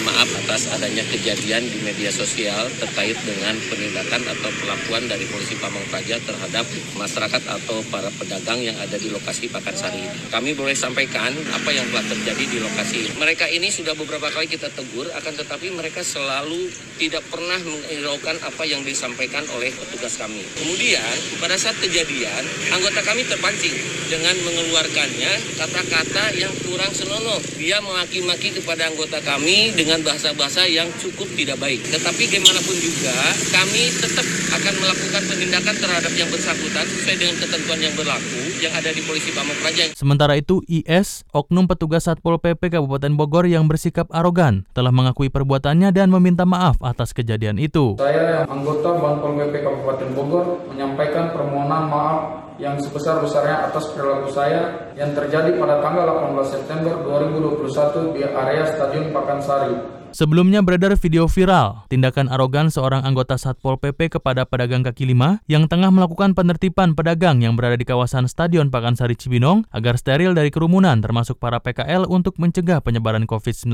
maaf 0.03 0.29
atas 0.45 0.69
adanya 0.75 1.01
kejadian 1.07 1.63
di 1.63 1.79
media 1.81 2.11
sosial 2.11 2.67
terkait 2.77 3.15
dengan 3.23 3.55
penindakan 3.71 4.21
atau 4.27 4.49
perlakuan 4.59 5.07
dari 5.07 5.25
polisi 5.31 5.55
Pamong 5.57 5.87
Praja 5.87 6.19
terhadap 6.21 6.67
masyarakat 6.99 7.43
atau 7.47 7.81
para 7.87 8.11
pedagang 8.19 8.59
yang 8.61 8.75
ada 8.77 8.99
di 8.99 9.09
lokasi 9.09 9.47
Pakansari 9.47 10.03
ini. 10.03 10.19
Kami 10.27 10.53
boleh 10.53 10.75
sampaikan 10.75 11.33
apa 11.55 11.69
yang 11.71 11.87
telah 11.89 12.05
terjadi 12.11 12.43
di 12.45 12.57
lokasi. 12.61 13.01
Mereka 13.15 13.47
ini 13.49 13.71
sudah 13.71 13.95
beberapa 13.95 14.27
kali 14.29 14.45
kita 14.51 14.67
tegur 14.69 14.99
tegur, 14.99 15.15
akan 15.15 15.33
tetapi 15.39 15.71
mereka 15.71 16.03
selalu 16.03 16.67
tidak 16.99 17.23
pernah 17.31 17.55
menghiraukan 17.63 18.35
apa 18.43 18.63
yang 18.67 18.83
disampaikan 18.83 19.47
oleh 19.55 19.71
petugas 19.71 20.19
kami. 20.19 20.43
Kemudian 20.59 21.15
pada 21.39 21.55
saat 21.55 21.79
kejadian, 21.79 22.43
anggota 22.75 22.99
kami 23.07 23.23
terpancing 23.23 23.71
dengan 24.11 24.35
mengeluarkannya 24.43 25.55
kata-kata 25.55 26.35
yang 26.35 26.51
kurang 26.67 26.91
senonoh. 26.91 27.39
Dia 27.55 27.79
memaki-maki 27.79 28.59
kepada 28.59 28.91
anggota 28.91 29.23
kami 29.23 29.71
dengan 29.71 29.88
bahasa-bahasa 30.05 30.69
yang 30.69 30.85
cukup 31.01 31.25
tidak 31.33 31.57
baik. 31.57 31.81
Tetapi 31.89 32.23
gimana 32.29 32.61
pun 32.61 32.77
juga, 32.77 33.15
kami 33.49 33.89
tetap 33.97 34.25
akan 34.53 34.73
melakukan 34.77 35.23
penindakan 35.25 35.75
terhadap 35.81 36.13
yang 36.13 36.29
bersangkutan 36.29 36.85
sesuai 36.85 37.15
dengan 37.17 37.35
ketentuan 37.41 37.79
yang 37.81 37.93
berlaku 37.97 38.41
yang 38.61 38.73
ada 38.77 38.93
di 38.93 39.01
Polisi 39.01 39.33
Pamung 39.33 39.57
Praja. 39.57 39.89
Sementara 39.97 40.37
itu, 40.37 40.61
IS, 40.69 41.25
oknum 41.33 41.65
petugas 41.65 42.05
Satpol 42.05 42.37
PP 42.37 42.77
Kabupaten 42.77 43.13
Bogor 43.17 43.49
yang 43.49 43.65
bersikap 43.65 44.05
arogan, 44.13 44.69
telah 44.77 44.93
mengakui 44.93 45.33
perbuatannya 45.33 45.89
dan 45.89 46.13
meminta 46.13 46.45
maaf 46.45 46.77
atas 46.85 47.09
kejadian 47.09 47.57
itu. 47.57 47.97
Saya 47.97 48.45
yang 48.45 48.45
anggota 48.45 48.93
Banpol 48.93 49.41
PP 49.41 49.65
Kabupaten 49.65 50.09
Bogor 50.13 50.45
menyampaikan 50.69 51.33
permohonan 51.33 51.89
maaf 51.89 52.49
yang 52.59 52.75
sebesar-besarnya 52.75 53.71
atas 53.71 53.87
perilaku 53.95 54.35
saya 54.35 54.91
yang 54.99 55.15
terjadi 55.15 55.55
pada 55.55 55.79
tanggal 55.79 56.35
18 56.35 56.59
September 56.59 56.93
2021 57.07 58.19
di 58.19 58.21
area 58.27 58.67
Stadion 58.67 59.15
Pakansari 59.15 59.78
Sebelumnya 60.09 60.65
beredar 60.65 60.97
video 60.97 61.29
viral 61.29 61.85
tindakan 61.85 62.33
arogan 62.33 62.73
seorang 62.73 63.05
anggota 63.05 63.37
Satpol 63.37 63.77
PP 63.77 64.17
kepada 64.17 64.41
pedagang 64.41 64.81
kaki 64.81 65.05
lima 65.05 65.37
yang 65.45 65.69
tengah 65.69 65.93
melakukan 65.93 66.33
penertiban 66.33 66.97
pedagang 66.97 67.45
yang 67.45 67.53
berada 67.53 67.77
di 67.77 67.85
kawasan 67.85 68.25
Stadion 68.25 68.73
Pakansari 68.73 69.13
Cibinong 69.13 69.69
agar 69.69 70.01
steril 70.01 70.33
dari 70.33 70.49
kerumunan 70.49 70.97
termasuk 70.97 71.37
para 71.37 71.61
PKL 71.61 72.09
untuk 72.09 72.41
mencegah 72.41 72.81
penyebaran 72.81 73.29
COVID-19. 73.29 73.69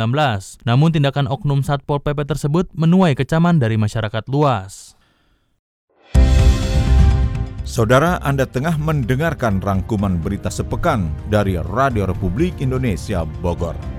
Namun 0.67 0.89
tindakan 0.91 1.31
oknum 1.31 1.63
Satpol 1.63 2.03
PP 2.03 2.27
tersebut 2.27 2.67
menuai 2.75 3.15
kecaman 3.15 3.55
dari 3.55 3.79
masyarakat 3.79 4.27
luas. 4.27 4.99
Saudara 7.63 8.19
Anda 8.21 8.43
tengah 8.43 8.75
mendengarkan 8.75 9.63
rangkuman 9.63 10.19
berita 10.19 10.51
sepekan 10.51 11.09
dari 11.31 11.55
Radio 11.57 12.05
Republik 12.05 12.59
Indonesia 12.59 13.23
Bogor. 13.39 13.94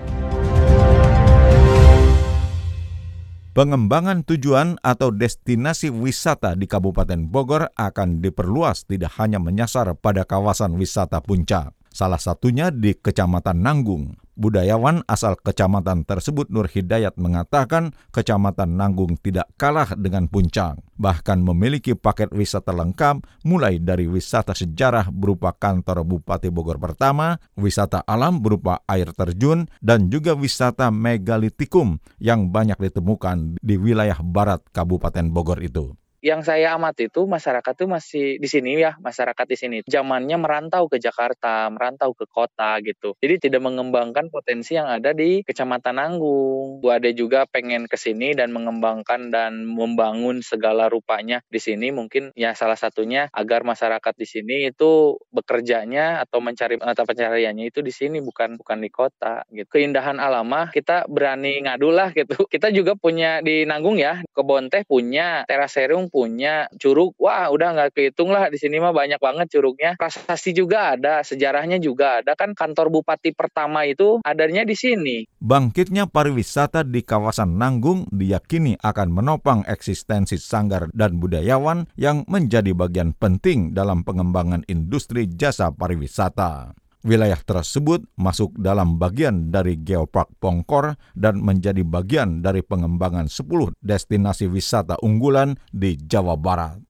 Pengembangan 3.56 4.20
tujuan 4.28 4.76
atau 4.84 5.08
destinasi 5.08 5.88
wisata 5.88 6.52
di 6.52 6.68
Kabupaten 6.68 7.25
Bogor 7.25 7.72
akan 7.72 8.20
diperluas 8.20 8.84
tidak 8.84 9.16
hanya 9.16 9.40
menyasar 9.40 9.96
pada 9.96 10.28
kawasan 10.28 10.76
wisata 10.76 11.25
puncak. 11.25 11.72
Salah 11.96 12.20
satunya 12.20 12.68
di 12.68 12.92
Kecamatan 12.92 13.64
Nanggung. 13.64 14.20
Budayawan 14.36 15.00
asal 15.08 15.32
kecamatan 15.40 16.04
tersebut 16.04 16.52
Nur 16.52 16.68
Hidayat 16.68 17.16
mengatakan 17.16 17.96
kecamatan 18.12 18.76
Nanggung 18.76 19.16
tidak 19.16 19.48
kalah 19.56 19.96
dengan 19.96 20.28
Puncak, 20.28 20.76
bahkan 21.00 21.40
memiliki 21.40 21.96
paket 21.96 22.36
wisata 22.36 22.76
lengkap 22.76 23.24
mulai 23.48 23.80
dari 23.80 24.04
wisata 24.04 24.52
sejarah 24.52 25.08
berupa 25.08 25.56
kantor 25.56 26.04
Bupati 26.04 26.52
Bogor 26.52 26.76
pertama, 26.76 27.40
wisata 27.56 28.04
alam 28.04 28.44
berupa 28.44 28.84
air 28.84 29.08
terjun, 29.16 29.64
dan 29.80 30.12
juga 30.12 30.36
wisata 30.36 30.92
megalitikum 30.92 31.96
yang 32.20 32.52
banyak 32.52 32.76
ditemukan 32.76 33.56
di 33.64 33.80
wilayah 33.80 34.20
barat 34.20 34.60
Kabupaten 34.68 35.32
Bogor 35.32 35.64
itu 35.64 35.96
yang 36.26 36.42
saya 36.42 36.75
amati 36.75 37.06
itu 37.06 37.23
masyarakat 37.23 37.71
tuh 37.78 37.87
masih 37.87 38.42
di 38.42 38.49
sini 38.50 38.83
ya 38.83 38.99
masyarakat 38.99 39.47
di 39.47 39.54
sini. 39.56 39.76
Zamannya 39.87 40.35
merantau 40.42 40.90
ke 40.90 40.99
Jakarta 40.99 41.71
merantau 41.71 42.11
ke 42.18 42.26
kota 42.26 42.83
gitu. 42.83 43.14
Jadi 43.23 43.47
tidak 43.47 43.62
mengembangkan 43.62 44.26
potensi 44.26 44.75
yang 44.75 44.90
ada 44.90 45.14
di 45.14 45.47
kecamatan 45.47 46.02
Nanggung. 46.02 46.83
Bu 46.83 46.90
Ade 46.90 47.14
juga 47.14 47.47
pengen 47.47 47.87
ke 47.87 47.95
sini 47.95 48.35
dan 48.35 48.50
mengembangkan 48.50 49.30
dan 49.30 49.71
membangun 49.71 50.42
segala 50.42 50.90
rupanya 50.90 51.47
di 51.47 51.62
sini. 51.62 51.95
Mungkin 51.95 52.35
ya 52.35 52.59
salah 52.59 52.75
satunya 52.75 53.30
agar 53.30 53.62
masyarakat 53.62 54.14
di 54.18 54.26
sini 54.26 54.56
itu 54.75 55.14
bekerjanya 55.30 56.26
atau 56.26 56.42
mencari 56.42 56.75
mata 56.83 57.06
pencariannya 57.06 57.71
itu 57.71 57.87
di 57.87 57.95
sini 57.95 58.18
bukan 58.18 58.59
bukan 58.59 58.83
di 58.83 58.90
kota 58.90 59.47
gitu. 59.54 59.78
Keindahan 59.78 60.18
alamah 60.18 60.75
kita 60.75 61.06
berani 61.06 61.62
ngadu 61.62 61.95
lah 61.95 62.11
gitu. 62.11 62.35
Kita 62.50 62.75
juga 62.75 62.99
punya 62.99 63.38
di 63.47 63.62
Nanggung 63.62 64.00
ya. 64.02 64.26
Kebon 64.35 64.73
teh 64.73 64.83
punya 64.83 65.47
teraserium 65.47 66.11
punya 66.16 66.64
curug, 66.80 67.12
wah 67.20 67.52
udah 67.52 67.76
nggak 67.76 67.92
kehitung 67.92 68.32
lah 68.32 68.49
di 68.49 68.56
sini 68.56 68.80
mah 68.80 68.96
banyak 68.96 69.20
banget 69.20 69.52
curugnya. 69.52 70.00
Prasasti 70.00 70.56
juga 70.56 70.96
ada, 70.96 71.20
sejarahnya 71.20 71.76
juga 71.76 72.25
ada 72.25 72.32
kan 72.32 72.56
kantor 72.56 72.88
bupati 72.88 73.37
pertama 73.37 73.85
itu 73.85 74.25
adanya 74.25 74.64
di 74.64 74.73
sini. 74.73 75.28
Bangkitnya 75.37 76.08
pariwisata 76.08 76.88
di 76.88 77.04
kawasan 77.04 77.61
Nanggung 77.61 78.08
diyakini 78.08 78.80
akan 78.80 79.12
menopang 79.12 79.61
eksistensi 79.68 80.40
sanggar 80.40 80.88
dan 80.96 81.20
budayawan 81.20 81.85
yang 82.00 82.25
menjadi 82.32 82.73
bagian 82.73 83.12
penting 83.12 83.76
dalam 83.76 84.00
pengembangan 84.00 84.64
industri 84.73 85.28
jasa 85.28 85.68
pariwisata. 85.68 86.85
Wilayah 87.06 87.38
tersebut 87.38 88.02
masuk 88.18 88.58
dalam 88.58 88.98
bagian 88.98 89.54
dari 89.54 89.78
Geopark 89.78 90.42
Pongkor 90.42 90.98
dan 91.14 91.38
menjadi 91.38 91.86
bagian 91.86 92.42
dari 92.42 92.66
pengembangan 92.66 93.30
10 93.30 93.78
destinasi 93.78 94.50
wisata 94.50 94.98
unggulan 94.98 95.54
di 95.70 95.94
Jawa 95.94 96.34
Barat. 96.34 96.82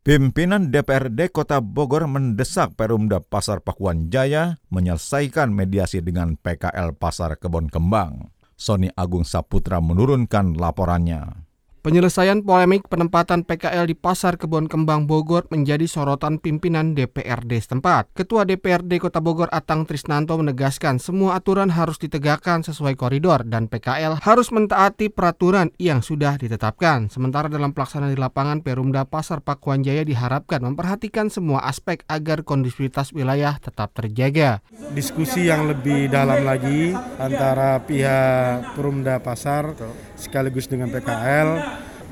Pimpinan 0.00 0.72
DPRD 0.72 1.28
Kota 1.28 1.60
Bogor 1.60 2.08
mendesak 2.08 2.72
Perumda 2.80 3.20
Pasar 3.20 3.60
Pakuan 3.60 4.08
Jaya 4.08 4.56
menyelesaikan 4.72 5.52
mediasi 5.52 6.00
dengan 6.00 6.40
PKL 6.40 6.96
Pasar 6.96 7.36
Kebon 7.36 7.68
Kembang. 7.68 8.32
Sony 8.56 8.88
Agung 8.96 9.28
Saputra 9.28 9.84
menurunkan 9.84 10.56
laporannya. 10.56 11.49
Penyelesaian 11.80 12.44
polemik 12.44 12.92
penempatan 12.92 13.40
PKL 13.40 13.88
di 13.88 13.96
Pasar 13.96 14.36
Kebun 14.36 14.68
Kembang 14.68 15.08
Bogor 15.08 15.48
menjadi 15.48 15.88
sorotan 15.88 16.36
pimpinan 16.36 16.92
DPRD 16.92 17.56
setempat. 17.56 18.12
Ketua 18.12 18.44
DPRD 18.44 19.00
Kota 19.00 19.24
Bogor 19.24 19.48
Atang 19.48 19.88
Trisnanto 19.88 20.36
menegaskan 20.36 21.00
semua 21.00 21.40
aturan 21.40 21.72
harus 21.72 21.96
ditegakkan 21.96 22.60
sesuai 22.60 23.00
koridor 23.00 23.48
dan 23.48 23.64
PKL 23.64 24.20
harus 24.20 24.52
mentaati 24.52 25.08
peraturan 25.08 25.72
yang 25.80 26.04
sudah 26.04 26.36
ditetapkan. 26.36 27.08
Sementara 27.08 27.48
dalam 27.48 27.72
pelaksanaan 27.72 28.12
di 28.12 28.20
lapangan 28.20 28.60
Perumda 28.60 29.08
Pasar 29.08 29.40
Pakuan 29.40 29.80
Jaya 29.80 30.04
diharapkan 30.04 30.60
memperhatikan 30.60 31.32
semua 31.32 31.64
aspek 31.64 32.04
agar 32.12 32.44
kondusivitas 32.44 33.16
wilayah 33.16 33.56
tetap 33.56 33.96
terjaga. 33.96 34.60
Diskusi 34.92 35.48
yang 35.48 35.64
lebih 35.64 36.12
dalam 36.12 36.44
lagi 36.44 36.92
antara 37.16 37.80
pihak 37.80 38.76
Perumda 38.76 39.16
Pasar 39.24 39.72
sekaligus 40.20 40.68
dengan 40.68 40.92
PKL 40.92 41.48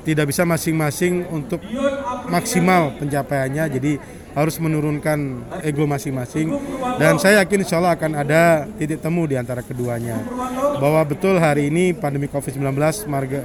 tidak 0.03 0.31
bisa 0.31 0.47
masing-masing 0.47 1.27
untuk 1.29 1.59
maksimal 2.31 2.95
pencapaiannya. 2.97 3.65
Jadi 3.69 3.93
harus 4.33 4.55
menurunkan 4.61 5.43
ego 5.65 5.83
masing-masing. 5.89 6.53
Dan 6.95 7.19
saya 7.19 7.43
yakin 7.43 7.61
insya 7.65 7.81
Allah 7.81 7.93
akan 7.97 8.11
ada 8.15 8.65
titik 8.79 9.03
temu 9.03 9.27
di 9.27 9.35
antara 9.35 9.59
keduanya. 9.65 10.21
Bahwa 10.79 11.01
betul 11.03 11.35
hari 11.37 11.67
ini 11.67 11.91
pandemi 11.91 12.31
COVID-19 12.31 12.71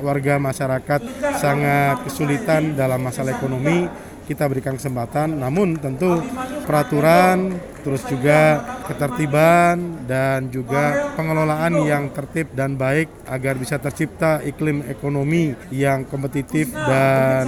warga, 0.04 0.34
masyarakat 0.38 1.00
sangat 1.40 2.06
kesulitan 2.06 2.78
dalam 2.78 3.02
masalah 3.02 3.34
ekonomi. 3.34 3.90
Kita 4.24 4.48
berikan 4.48 4.80
kesempatan 4.80 5.36
namun 5.36 5.76
tentu 5.76 6.16
peraturan 6.64 7.60
terus 7.84 8.00
juga 8.08 8.64
ketertiban 8.88 10.08
dan 10.08 10.48
juga 10.48 11.12
pengelolaan 11.14 11.84
yang 11.84 12.08
tertib 12.10 12.48
dan 12.56 12.80
baik 12.80 13.12
agar 13.28 13.60
bisa 13.60 13.76
tercipta 13.76 14.40
iklim 14.40 14.80
ekonomi 14.88 15.52
yang 15.68 16.08
kompetitif 16.08 16.72
dan 16.72 17.44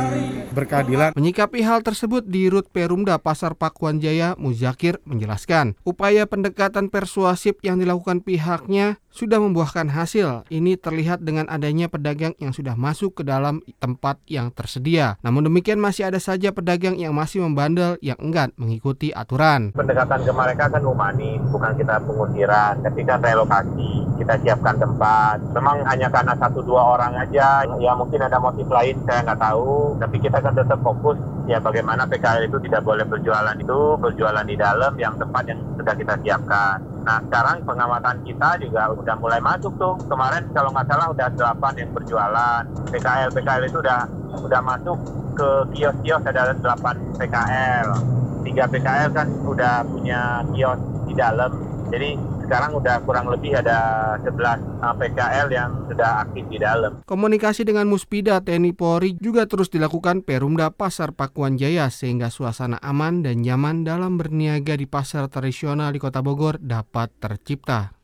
berkeadilan. 0.53 1.17
Menyikapi 1.17 1.65
hal 1.65 1.81
tersebut 1.81 2.29
di 2.29 2.53
Rut 2.53 2.69
Perumda 2.69 3.17
Pasar 3.17 3.57
Pakuan 3.57 3.97
Jaya, 3.97 4.37
Muzakir 4.37 5.01
menjelaskan, 5.09 5.81
upaya 5.89 6.29
pendekatan 6.29 6.93
persuasif 6.93 7.57
yang 7.65 7.81
dilakukan 7.81 8.21
pihaknya 8.21 9.01
sudah 9.17 9.41
membuahkan 9.41 9.89
hasil. 9.89 10.45
Ini 10.53 10.77
terlihat 10.77 11.25
dengan 11.25 11.49
adanya 11.49 11.89
pedagang 11.89 12.37
yang 12.37 12.53
sudah 12.53 12.77
masuk 12.77 13.17
ke 13.17 13.23
dalam 13.25 13.65
tempat 13.81 14.21
yang 14.29 14.53
tersedia. 14.53 15.17
Namun 15.25 15.49
demikian 15.49 15.81
masih 15.81 16.13
ada 16.13 16.21
saja 16.21 16.53
pedagang 16.53 17.01
yang 17.01 17.17
masih 17.17 17.41
membandel 17.41 17.97
yang 18.05 18.21
enggan 18.21 18.53
mengikuti 18.61 19.17
aturan. 19.17 19.73
Pendekatan 19.73 20.21
ke 20.27 20.33
mereka 20.35 20.67
kan 20.67 20.83
humanis, 20.83 21.39
bukan 21.55 21.79
kita 21.79 22.03
pengusiran. 22.03 22.83
Ketika 22.83 23.23
relokasi, 23.23 24.03
kita 24.19 24.35
siapkan 24.43 24.75
tempat. 24.75 25.39
Memang 25.55 25.87
hanya 25.87 26.11
karena 26.11 26.35
satu 26.35 26.67
dua 26.67 26.99
orang 26.99 27.15
aja, 27.15 27.63
ya 27.79 27.93
mungkin 27.95 28.19
ada 28.19 28.43
motif 28.43 28.67
lain 28.67 28.99
saya 29.07 29.23
nggak 29.23 29.39
tahu. 29.39 29.95
Tapi 30.03 30.17
kita 30.19 30.43
kan 30.43 30.51
tetap 30.59 30.83
fokus 30.83 31.15
ya 31.47 31.63
bagaimana 31.63 32.11
PKL 32.11 32.51
itu 32.51 32.59
tidak 32.67 32.83
boleh 32.83 33.07
berjualan 33.07 33.55
itu 33.55 33.79
berjualan 34.03 34.43
di 34.43 34.59
dalam 34.59 34.99
yang 34.99 35.15
tempat 35.15 35.47
yang 35.47 35.63
sudah 35.79 35.95
kita 35.95 36.15
siapkan. 36.27 36.83
Nah 37.07 37.23
sekarang 37.31 37.63
pengamatan 37.63 38.19
kita 38.27 38.59
juga 38.59 38.91
udah 38.91 39.15
mulai 39.23 39.39
masuk 39.39 39.79
tuh. 39.79 39.95
Kemarin 40.11 40.51
kalau 40.51 40.75
nggak 40.75 40.91
salah 40.91 41.07
udah 41.15 41.29
delapan 41.39 41.73
yang 41.79 41.91
berjualan. 41.95 42.63
PKL 42.91 43.31
PKL 43.31 43.65
itu 43.71 43.79
udah 43.79 44.01
udah 44.43 44.61
masuk 44.61 44.99
ke 45.39 45.49
kios-kios 45.79 46.23
ada 46.27 46.51
delapan 46.51 46.99
PKL. 47.15 48.17
Tiga 48.47 48.71
PKL 48.71 49.11
kan 49.11 49.29
udah 49.43 49.83
punya 49.83 50.47
kios 50.55 50.79
di 51.11 51.15
dalam. 51.19 51.51
Jadi 51.91 52.15
sekarang 52.47 52.79
udah 52.79 53.03
kurang 53.03 53.27
lebih 53.27 53.59
ada 53.59 54.15
11 54.23 54.79
PKL 54.79 55.47
yang 55.51 55.71
sudah 55.91 56.23
aktif 56.23 56.47
di 56.47 56.59
dalam. 56.63 57.03
Komunikasi 57.03 57.67
dengan 57.67 57.91
Muspida 57.91 58.39
TNI 58.39 58.71
Polri 58.71 59.19
juga 59.19 59.51
terus 59.51 59.67
dilakukan 59.67 60.23
Perumda 60.23 60.71
Pasar 60.71 61.11
Pakuan 61.11 61.59
Jaya 61.59 61.91
sehingga 61.91 62.31
suasana 62.31 62.79
aman 62.83 63.27
dan 63.27 63.43
nyaman 63.43 63.83
dalam 63.83 64.15
berniaga 64.15 64.79
di 64.79 64.87
pasar 64.87 65.27
tradisional 65.27 65.91
di 65.91 65.99
Kota 65.99 66.23
Bogor 66.23 66.63
dapat 66.63 67.11
tercipta. 67.19 67.99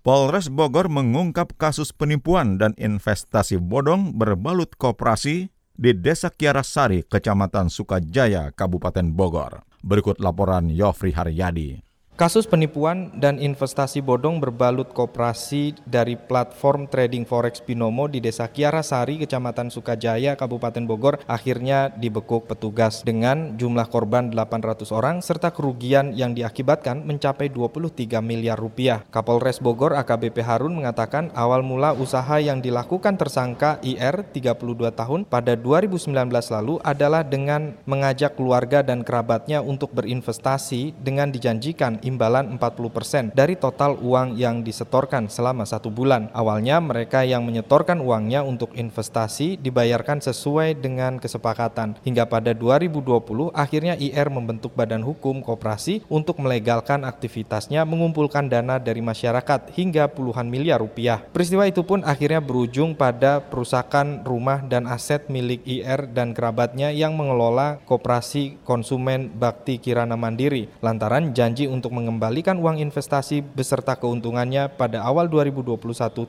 Polres 0.00 0.48
Bogor 0.48 0.88
mengungkap 0.88 1.60
kasus 1.60 1.92
penipuan 1.92 2.56
dan 2.56 2.72
investasi 2.80 3.60
bodong 3.60 4.16
berbalut 4.16 4.72
koperasi 4.80 5.52
di 5.80 5.96
Desa 5.96 6.28
Kiarasari, 6.28 7.08
Kecamatan 7.08 7.72
Sukajaya, 7.72 8.52
Kabupaten 8.52 9.16
Bogor. 9.16 9.64
Berikut 9.80 10.20
laporan 10.20 10.68
Yofri 10.68 11.16
Haryadi. 11.16 11.89
Kasus 12.20 12.44
penipuan 12.44 13.08
dan 13.16 13.40
investasi 13.40 14.04
bodong 14.04 14.44
berbalut 14.44 14.92
koperasi 14.92 15.72
dari 15.88 16.20
platform 16.20 16.84
trading 16.84 17.24
forex 17.24 17.64
Binomo 17.64 18.12
di 18.12 18.20
Desa 18.20 18.44
Kiarasari, 18.44 19.16
Kecamatan 19.24 19.72
Sukajaya, 19.72 20.36
Kabupaten 20.36 20.84
Bogor 20.84 21.24
akhirnya 21.24 21.88
dibekuk 21.88 22.44
petugas 22.44 23.00
dengan 23.08 23.56
jumlah 23.56 23.88
korban 23.88 24.28
800 24.36 24.92
orang 24.92 25.24
serta 25.24 25.48
kerugian 25.48 26.12
yang 26.12 26.36
diakibatkan 26.36 27.08
mencapai 27.08 27.48
23 27.48 28.20
miliar 28.20 28.60
rupiah. 28.60 29.00
Kapolres 29.08 29.56
Bogor 29.56 29.96
AKBP 29.96 30.44
Harun 30.44 30.76
mengatakan 30.76 31.32
awal 31.32 31.64
mula 31.64 31.96
usaha 31.96 32.36
yang 32.36 32.60
dilakukan 32.60 33.16
tersangka 33.16 33.80
IR 33.80 34.28
32 34.28 34.92
tahun 34.92 35.24
pada 35.24 35.56
2019 35.56 36.12
lalu 36.28 36.84
adalah 36.84 37.24
dengan 37.24 37.80
mengajak 37.88 38.36
keluarga 38.36 38.84
dan 38.84 39.08
kerabatnya 39.08 39.64
untuk 39.64 39.96
berinvestasi 39.96 41.00
dengan 41.00 41.32
dijanjikan 41.32 42.09
imbalan 42.10 42.58
40% 42.58 43.30
dari 43.30 43.54
total 43.54 43.94
uang 44.02 44.34
yang 44.34 44.66
disetorkan 44.66 45.30
selama 45.30 45.62
satu 45.62 45.94
bulan. 45.94 46.26
Awalnya 46.34 46.82
mereka 46.82 47.22
yang 47.22 47.46
menyetorkan 47.46 48.02
uangnya 48.02 48.42
untuk 48.42 48.74
investasi 48.74 49.62
dibayarkan 49.62 50.18
sesuai 50.18 50.82
dengan 50.82 51.22
kesepakatan. 51.22 51.94
Hingga 52.02 52.26
pada 52.26 52.50
2020 52.50 53.54
akhirnya 53.54 53.94
IR 53.94 54.26
membentuk 54.34 54.74
badan 54.74 55.06
hukum 55.06 55.38
koperasi 55.46 56.02
untuk 56.10 56.42
melegalkan 56.42 57.06
aktivitasnya 57.06 57.86
mengumpulkan 57.86 58.50
dana 58.50 58.82
dari 58.82 58.98
masyarakat 58.98 59.70
hingga 59.78 60.10
puluhan 60.10 60.50
miliar 60.50 60.82
rupiah. 60.82 61.22
Peristiwa 61.30 61.68
itu 61.70 61.86
pun 61.86 62.02
akhirnya 62.02 62.42
berujung 62.42 62.98
pada 62.98 63.38
perusakan 63.38 64.26
rumah 64.26 64.64
dan 64.66 64.88
aset 64.90 65.30
milik 65.30 65.62
IR 65.68 66.10
dan 66.10 66.34
kerabatnya 66.34 66.90
yang 66.90 67.14
mengelola 67.14 67.78
koperasi 67.84 68.58
konsumen 68.64 69.30
Bakti 69.30 69.78
Kirana 69.78 70.16
Mandiri 70.16 70.72
lantaran 70.80 71.36
janji 71.36 71.68
untuk 71.68 71.89
mengembalikan 71.90 72.56
uang 72.56 72.78
investasi 72.78 73.42
beserta 73.42 73.98
keuntungannya 73.98 74.70
pada 74.72 75.02
awal 75.04 75.26
2021 75.26 75.76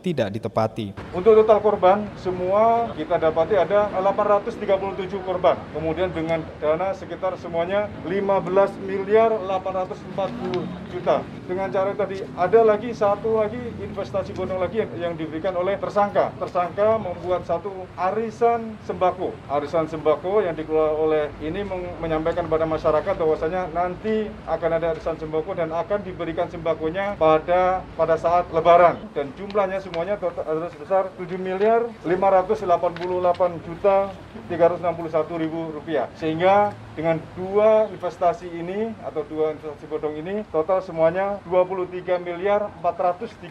tidak 0.01 0.27
ditepati. 0.33 0.97
Untuk 1.13 1.37
total 1.37 1.61
korban, 1.61 1.97
semua 2.17 2.89
kita 2.97 3.21
dapati 3.21 3.55
ada 3.55 3.87
837 3.95 5.21
korban. 5.21 5.55
Kemudian 5.71 6.09
dengan 6.11 6.43
dana 6.57 6.91
sekitar 6.97 7.37
semuanya 7.37 7.87
15 8.03 8.81
miliar 8.83 9.31
840 9.45 10.65
juta. 10.91 11.23
Dengan 11.47 11.67
cara 11.71 11.91
tadi, 11.95 12.23
ada 12.35 12.59
lagi 12.63 12.91
satu 12.91 13.43
lagi 13.43 13.59
investasi 13.79 14.35
bodong 14.35 14.59
lagi 14.59 14.83
yang, 14.83 14.91
yang 14.97 15.13
diberikan 15.15 15.55
oleh 15.55 15.79
tersangka. 15.79 16.31
Tersangka 16.39 16.99
membuat 16.99 17.47
satu 17.47 17.87
arisan 17.95 18.75
sembako. 18.87 19.31
Arisan 19.47 19.87
sembako 19.87 20.43
yang 20.43 20.55
dikelola 20.55 20.93
oleh 20.95 21.23
ini 21.43 21.63
menyampaikan 21.99 22.47
kepada 22.47 22.65
masyarakat 22.67 23.13
bahwasanya 23.15 23.71
nanti 23.71 24.27
akan 24.47 24.71
ada 24.79 24.95
arisan 24.95 25.15
sembako 25.19 25.50
dan 25.53 25.69
akan 25.71 25.99
diberikan 26.03 26.47
sembakonya 26.47 27.15
pada 27.19 27.83
pada 27.95 28.15
saat 28.15 28.47
lebaran. 28.51 28.97
Dan 29.15 29.31
jumlahnya 29.35 29.83
semuanya 29.83 30.15
total 30.17 30.69
sebesar 30.71 31.11
7 31.15 31.37
miliar 31.39 31.85
588 32.03 33.67
juta 33.67 34.11
361 34.49 35.43
ribu 35.43 35.71
rupiah. 35.75 36.07
Sehingga 36.19 36.75
dengan 36.91 37.17
dua 37.39 37.87
investasi 37.87 38.51
ini 38.51 38.91
atau 39.03 39.23
dua 39.23 39.55
investasi 39.55 39.85
bodong 39.87 40.15
ini 40.19 40.43
total 40.51 40.83
semuanya 40.83 41.39
23 41.47 42.19
miliar 42.19 42.67
430 42.83 43.47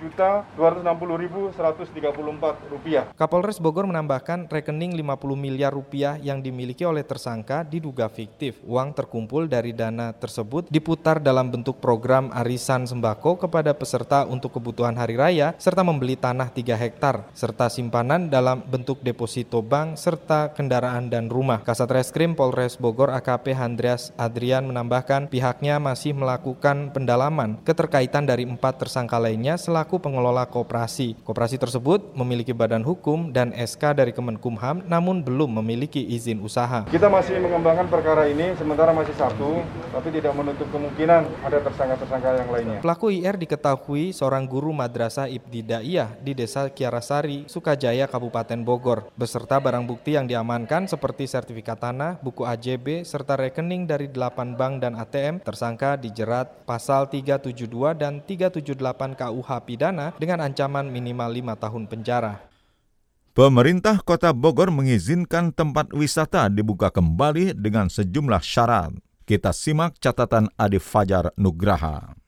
juta 0.00 0.44
260 0.56 1.22
ribu 1.24 1.40
134 1.56 2.72
rupiah. 2.72 3.04
Kapolres 3.16 3.56
Bogor 3.56 3.88
menambahkan 3.88 4.52
rekening 4.52 4.96
50 5.00 5.34
miliar 5.38 5.72
rupiah 5.72 6.20
yang 6.20 6.44
dimiliki 6.44 6.84
oleh 6.84 7.02
tersangka 7.02 7.64
diduga 7.64 8.08
fiktif. 8.12 8.60
Uang 8.68 8.92
terkumpul 8.92 9.48
dari 9.48 9.72
dana 9.72 10.12
tersebut 10.12 10.68
diputar 10.68 11.20
dalam 11.20 11.48
bentuk 11.48 11.80
program 11.80 12.28
arisan 12.36 12.84
sembako 12.84 13.40
kepada 13.48 13.72
peserta 13.72 14.28
untuk 14.28 14.60
kebutuhan 14.60 14.96
hari 14.96 15.16
raya 15.16 15.56
serta 15.56 15.80
membeli 15.80 16.16
tanah 16.20 16.52
3 16.52 16.76
hektar 16.76 17.26
serta 17.32 17.72
simpanan 17.72 18.28
dalam 18.28 18.60
bentuk 18.64 19.00
deposito 19.00 19.64
bank 19.64 19.96
serta 19.96 20.52
kendaraan 20.52 21.08
dan 21.08 21.32
rumah. 21.32 21.64
Kasat 21.64 21.88
Reskrim 21.88 22.36
Polres 22.36 22.73
Polres 22.74 22.82
Bogor 22.82 23.14
AKP 23.14 23.54
Handrias 23.54 24.10
Adrian 24.18 24.66
menambahkan 24.66 25.30
pihaknya 25.30 25.78
masih 25.78 26.10
melakukan 26.10 26.90
pendalaman 26.90 27.62
keterkaitan 27.62 28.26
dari 28.26 28.42
empat 28.42 28.82
tersangka 28.82 29.14
lainnya 29.14 29.54
selaku 29.54 30.02
pengelola 30.02 30.42
koperasi. 30.50 31.14
Koperasi 31.22 31.54
tersebut 31.54 32.18
memiliki 32.18 32.50
badan 32.50 32.82
hukum 32.82 33.30
dan 33.30 33.54
SK 33.54 33.94
dari 33.94 34.10
Kemenkumham 34.10 34.82
namun 34.90 35.22
belum 35.22 35.62
memiliki 35.62 36.02
izin 36.02 36.42
usaha. 36.42 36.82
Kita 36.90 37.06
masih 37.06 37.38
mengembangkan 37.38 37.86
perkara 37.86 38.26
ini 38.26 38.58
sementara 38.58 38.90
masih 38.90 39.14
satu, 39.14 39.62
tapi 39.94 40.10
tidak 40.10 40.34
menutup 40.34 40.66
kemungkinan 40.74 41.46
ada 41.46 41.58
tersangka-tersangka 41.62 42.42
yang 42.42 42.50
lainnya. 42.50 42.78
Pelaku 42.82 43.14
IR 43.14 43.38
diketahui 43.38 44.10
seorang 44.10 44.50
guru 44.50 44.74
madrasah 44.74 45.30
Ibtidaiyah 45.30 46.18
di 46.18 46.34
Desa 46.34 46.66
Kiarasari, 46.66 47.46
Sukajaya, 47.46 48.10
Kabupaten 48.10 48.66
Bogor, 48.66 49.06
beserta 49.14 49.62
barang 49.62 49.86
bukti 49.86 50.18
yang 50.18 50.26
diamankan 50.26 50.90
seperti 50.90 51.30
sertifikat 51.30 51.78
tanah, 51.78 52.18
buku 52.18 52.42
AJB, 52.64 53.04
serta 53.04 53.36
rekening 53.36 53.84
dari 53.84 54.08
8 54.08 54.56
bank 54.56 54.80
dan 54.80 54.96
ATM, 54.96 55.44
tersangka 55.44 56.00
dijerat 56.00 56.64
pasal 56.64 57.12
372 57.12 57.92
dan 57.92 58.24
378 58.24 59.12
KUH 59.12 59.50
pidana 59.68 60.16
dengan 60.16 60.40
ancaman 60.40 60.88
minimal 60.88 61.28
5 61.28 61.60
tahun 61.60 61.84
penjara. 61.84 62.40
Pemerintah 63.36 64.00
Kota 64.00 64.32
Bogor 64.32 64.72
mengizinkan 64.72 65.52
tempat 65.52 65.92
wisata 65.92 66.48
dibuka 66.48 66.88
kembali 66.88 67.52
dengan 67.52 67.92
sejumlah 67.92 68.40
syarat. 68.40 68.96
Kita 69.28 69.52
simak 69.52 70.00
catatan 70.00 70.48
Adi 70.56 70.80
Fajar 70.80 71.36
Nugraha. 71.36 72.23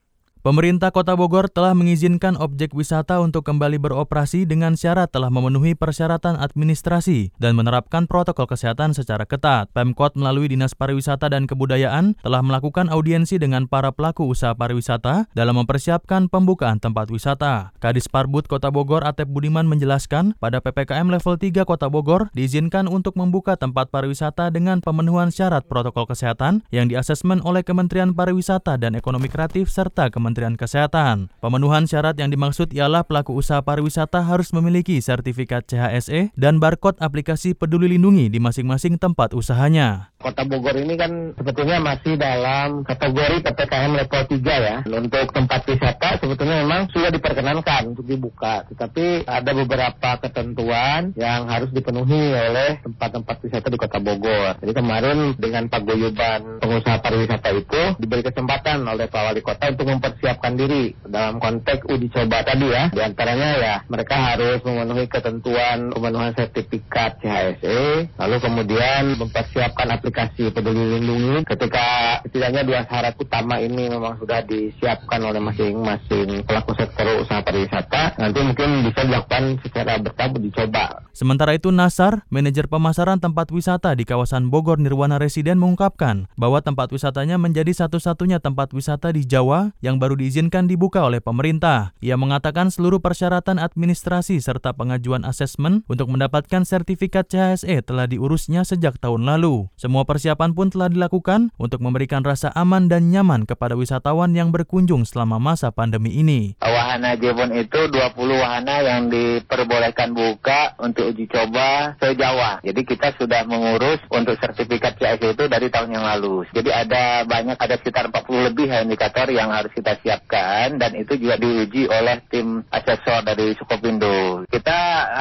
Pemerintah 0.46 0.94
Kota 0.94 1.18
Bogor 1.18 1.50
telah 1.50 1.74
mengizinkan 1.74 2.38
objek 2.38 2.70
wisata 2.70 3.18
untuk 3.18 3.42
kembali 3.42 3.82
beroperasi 3.82 4.46
dengan 4.46 4.78
syarat 4.78 5.10
telah 5.10 5.26
memenuhi 5.26 5.74
persyaratan 5.74 6.38
administrasi 6.38 7.34
dan 7.42 7.58
menerapkan 7.58 8.06
protokol 8.06 8.46
kesehatan 8.46 8.94
secara 8.94 9.26
ketat. 9.26 9.66
Pemkot 9.74 10.14
melalui 10.14 10.46
Dinas 10.46 10.78
Pariwisata 10.78 11.34
dan 11.34 11.50
Kebudayaan 11.50 12.14
telah 12.22 12.46
melakukan 12.46 12.86
audiensi 12.94 13.42
dengan 13.42 13.66
para 13.66 13.90
pelaku 13.90 14.30
usaha 14.30 14.54
pariwisata 14.54 15.26
dalam 15.34 15.58
mempersiapkan 15.58 16.30
pembukaan 16.30 16.78
tempat 16.78 17.10
wisata. 17.10 17.74
Kadis 17.82 18.06
Parbud 18.06 18.46
Kota 18.46 18.70
Bogor 18.70 19.02
Atep 19.02 19.26
Budiman 19.26 19.66
menjelaskan, 19.66 20.38
pada 20.38 20.62
PPKM 20.62 21.10
level 21.10 21.42
3 21.42 21.66
Kota 21.66 21.90
Bogor 21.90 22.30
diizinkan 22.38 22.86
untuk 22.86 23.18
membuka 23.18 23.58
tempat 23.58 23.90
pariwisata 23.90 24.54
dengan 24.54 24.78
pemenuhan 24.78 25.34
syarat 25.34 25.66
protokol 25.66 26.06
kesehatan 26.06 26.62
yang 26.70 26.86
diasesmen 26.86 27.42
oleh 27.42 27.66
Kementerian 27.66 28.14
Pariwisata 28.14 28.78
dan 28.78 28.94
Ekonomi 28.94 29.26
Kreatif 29.26 29.74
serta 29.74 30.06
Kementerian 30.06 30.35
Kementerian 30.36 30.60
Kesehatan. 30.60 31.32
Pemenuhan 31.40 31.88
syarat 31.88 32.12
yang 32.20 32.28
dimaksud 32.28 32.68
ialah 32.76 33.08
pelaku 33.08 33.32
usaha 33.32 33.64
pariwisata 33.64 34.20
harus 34.20 34.52
memiliki 34.52 35.00
sertifikat 35.00 35.64
CHSE 35.64 36.36
dan 36.36 36.60
barcode 36.60 37.00
aplikasi 37.00 37.56
Peduli 37.56 37.96
Lindungi 37.96 38.28
di 38.28 38.36
masing-masing 38.36 39.00
tempat 39.00 39.32
usahanya. 39.32 40.12
Kota 40.20 40.44
Bogor 40.44 40.76
ini 40.76 41.00
kan 41.00 41.32
sebetulnya 41.40 41.80
masih 41.80 42.20
dalam 42.20 42.84
kategori 42.84 43.48
PPKM 43.48 43.92
level 43.96 44.22
3 44.28 44.44
ya. 44.44 44.76
Untuk 44.84 45.26
tempat 45.32 45.64
wisata 45.64 46.20
sebetulnya 46.20 46.60
memang 46.68 46.92
sudah 46.92 47.08
diperkenankan 47.08 47.96
untuk 47.96 48.04
dibuka. 48.04 48.68
Tetapi 48.68 49.24
ada 49.24 49.50
beberapa 49.56 50.10
ketentuan 50.20 51.16
yang 51.16 51.48
harus 51.48 51.72
dipenuhi 51.72 52.36
oleh 52.36 52.84
tempat-tempat 52.84 53.36
wisata 53.40 53.72
di 53.72 53.78
Kota 53.80 53.98
Bogor. 54.04 54.60
Jadi 54.60 54.72
kemarin 54.76 55.32
dengan 55.40 55.64
paguyuban 55.72 56.60
pengusaha 56.60 57.00
pariwisata 57.00 57.48
itu 57.56 57.80
diberi 57.96 58.20
kesempatan 58.20 58.84
oleh 58.84 59.08
Pak 59.08 59.22
Wali 59.32 59.40
Kota 59.40 59.72
untuk 59.72 59.88
mempersiapkan 60.16 60.56
diri 60.56 60.96
dalam 61.04 61.36
konteks 61.36 61.84
uji 61.92 62.08
coba 62.08 62.40
tadi 62.40 62.72
ya. 62.72 62.88
Di 62.88 63.04
antaranya 63.04 63.48
ya 63.60 63.74
mereka 63.84 64.16
harus 64.16 64.64
memenuhi 64.64 65.04
ketentuan 65.12 65.92
pemenuhan 65.92 66.32
sertifikat 66.32 67.20
CHSE, 67.20 68.08
lalu 68.16 68.36
kemudian 68.40 69.20
mempersiapkan 69.20 69.92
aplikasi 69.92 70.48
peduli 70.48 70.96
lindungi 70.96 71.44
ketika 71.44 72.18
setidaknya 72.24 72.64
dua 72.64 72.80
syarat 72.88 73.12
utama 73.20 73.60
ini 73.60 73.92
memang 73.92 74.16
sudah 74.16 74.40
disiapkan 74.48 75.20
oleh 75.20 75.40
masing-masing 75.44 76.40
pelaku 76.48 76.72
sektor 76.80 77.04
usaha 77.20 77.44
pariwisata 77.44 78.16
nanti 78.16 78.40
mungkin 78.40 78.88
bisa 78.88 79.04
dilakukan 79.04 79.60
secara 79.60 80.00
bertahap 80.00 80.40
dicoba. 80.40 81.04
Sementara 81.12 81.56
itu 81.56 81.68
Nasar, 81.72 82.24
manajer 82.32 82.68
pemasaran 82.68 83.20
tempat 83.20 83.48
wisata 83.52 83.92
di 83.92 84.04
kawasan 84.08 84.48
Bogor 84.48 84.80
Nirwana 84.80 85.20
Residen 85.20 85.60
mengungkapkan 85.60 86.28
bahwa 86.40 86.60
tempat 86.60 86.88
wisatanya 86.92 87.36
menjadi 87.36 87.72
satu-satunya 87.72 88.40
tempat 88.40 88.72
wisata 88.76 89.12
di 89.12 89.24
Jawa 89.24 89.72
yang 89.80 89.96
baru 90.06 90.22
diizinkan 90.22 90.70
dibuka 90.70 91.02
oleh 91.02 91.18
pemerintah. 91.18 91.90
Ia 91.98 92.14
mengatakan 92.14 92.70
seluruh 92.70 93.02
persyaratan 93.02 93.58
administrasi 93.58 94.38
serta 94.38 94.70
pengajuan 94.70 95.26
asesmen 95.26 95.82
untuk 95.90 96.06
mendapatkan 96.14 96.62
sertifikat 96.62 97.26
CHSE 97.26 97.82
telah 97.82 98.06
diurusnya 98.06 98.62
sejak 98.62 99.02
tahun 99.02 99.26
lalu. 99.26 99.66
Semua 99.74 100.06
persiapan 100.06 100.54
pun 100.54 100.70
telah 100.70 100.86
dilakukan 100.86 101.50
untuk 101.58 101.82
memberikan 101.82 102.22
rasa 102.22 102.54
aman 102.54 102.86
dan 102.86 103.10
nyaman 103.10 103.50
kepada 103.50 103.74
wisatawan 103.74 104.30
yang 104.30 104.54
berkunjung 104.54 105.02
selama 105.02 105.42
masa 105.42 105.74
pandemi 105.74 106.14
ini. 106.14 106.54
Wahana 106.62 107.18
Jebon 107.18 107.50
itu 107.58 107.90
20 107.90 108.14
wahana 108.14 108.86
yang 108.86 109.10
diperbolehkan 109.10 110.14
buka 110.14 110.78
untuk 110.78 111.10
uji 111.10 111.26
coba 111.26 111.98
se-Jawa. 111.98 112.62
Jadi 112.62 112.86
kita 112.86 113.10
sudah 113.18 113.42
mengurus 113.42 113.98
untuk 114.14 114.38
sertifikat 114.38 114.94
CIC 115.02 115.34
itu 115.34 115.44
dari 115.50 115.66
tahun 115.66 115.98
yang 115.98 116.06
lalu. 116.06 116.46
Jadi 116.54 116.70
ada 116.70 117.26
banyak, 117.26 117.58
ada 117.58 117.74
sekitar 117.82 118.06
40 118.14 118.54
lebih 118.54 118.70
indikator 118.70 119.26
yang 119.34 119.50
harus 119.50 119.74
kita 119.74 119.95
siapkan 120.02 120.76
dan 120.76 120.92
itu 120.98 121.14
juga 121.16 121.38
diuji 121.38 121.86
oleh 121.86 122.20
tim 122.26 122.66
asesor 122.68 123.22
dari 123.22 123.54
Sukopindo. 123.54 124.42
Kita 124.50 124.78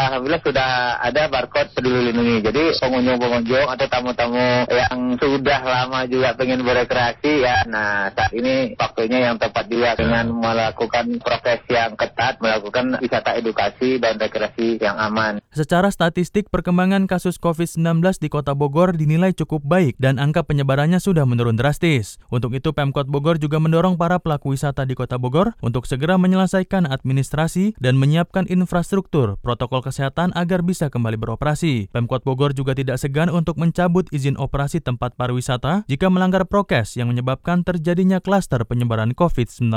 alhamdulillah 0.09 0.43
sudah 0.43 0.71
ada 1.03 1.29
barcode 1.29 1.71
peduli 1.77 2.09
lindungi. 2.09 2.41
Jadi 2.49 2.63
pengunjung-pengunjung 2.81 3.67
atau 3.69 3.85
tamu-tamu 3.85 4.65
yang 4.71 5.19
sudah 5.21 5.61
lama 5.61 6.09
juga 6.09 6.33
pengen 6.33 6.65
berekreasi 6.65 7.45
ya. 7.45 7.61
Nah 7.69 8.09
saat 8.11 8.33
ini 8.33 8.73
waktunya 8.75 9.29
yang 9.29 9.37
tepat 9.37 9.69
juga 9.69 9.93
dengan 9.93 10.33
melakukan 10.33 11.21
proses 11.21 11.61
yang 11.69 11.93
ketat, 11.93 12.41
melakukan 12.41 12.97
wisata 12.97 13.37
edukasi 13.37 14.01
dan 14.01 14.17
rekreasi 14.17 14.81
yang 14.81 14.97
aman. 14.97 15.37
Secara 15.53 15.93
statistik 15.93 16.49
perkembangan 16.49 17.05
kasus 17.05 17.37
COVID-19 17.37 18.01
di 18.17 18.27
Kota 18.33 18.57
Bogor 18.57 18.97
dinilai 18.97 19.31
cukup 19.37 19.61
baik 19.61 20.01
dan 20.01 20.17
angka 20.17 20.41
penyebarannya 20.41 20.97
sudah 20.97 21.29
menurun 21.29 21.53
drastis. 21.53 22.17
Untuk 22.33 22.57
itu 22.57 22.73
Pemkot 22.73 23.05
Bogor 23.05 23.37
juga 23.37 23.61
mendorong 23.61 23.93
para 23.93 24.17
pelaku 24.17 24.57
wisata 24.57 24.64
di 24.71 24.95
Kota 24.97 25.21
Bogor 25.21 25.53
untuk 25.61 25.85
segera 25.85 26.15
menyelesaikan 26.15 26.89
administrasi 26.89 27.77
dan 27.77 27.99
menyiapkan 27.99 28.49
infrastruktur 28.49 29.37
protokol 29.43 29.85
kesehatan 29.85 30.33
agar 30.33 30.65
bisa 30.65 30.89
kembali 30.89 31.19
beroperasi. 31.19 31.93
Pemkot 31.93 32.25
Bogor 32.25 32.55
juga 32.55 32.73
tidak 32.73 32.97
segan 32.97 33.29
untuk 33.29 33.61
mencabut 33.61 34.09
izin 34.09 34.39
operasi 34.39 34.81
tempat 34.81 35.13
pariwisata 35.13 35.85
jika 35.85 36.07
melanggar 36.09 36.49
prokes 36.49 36.95
yang 36.95 37.11
menyebabkan 37.11 37.61
terjadinya 37.61 38.23
klaster 38.23 38.63
penyebaran 38.65 39.13
COVID-19. 39.13 39.69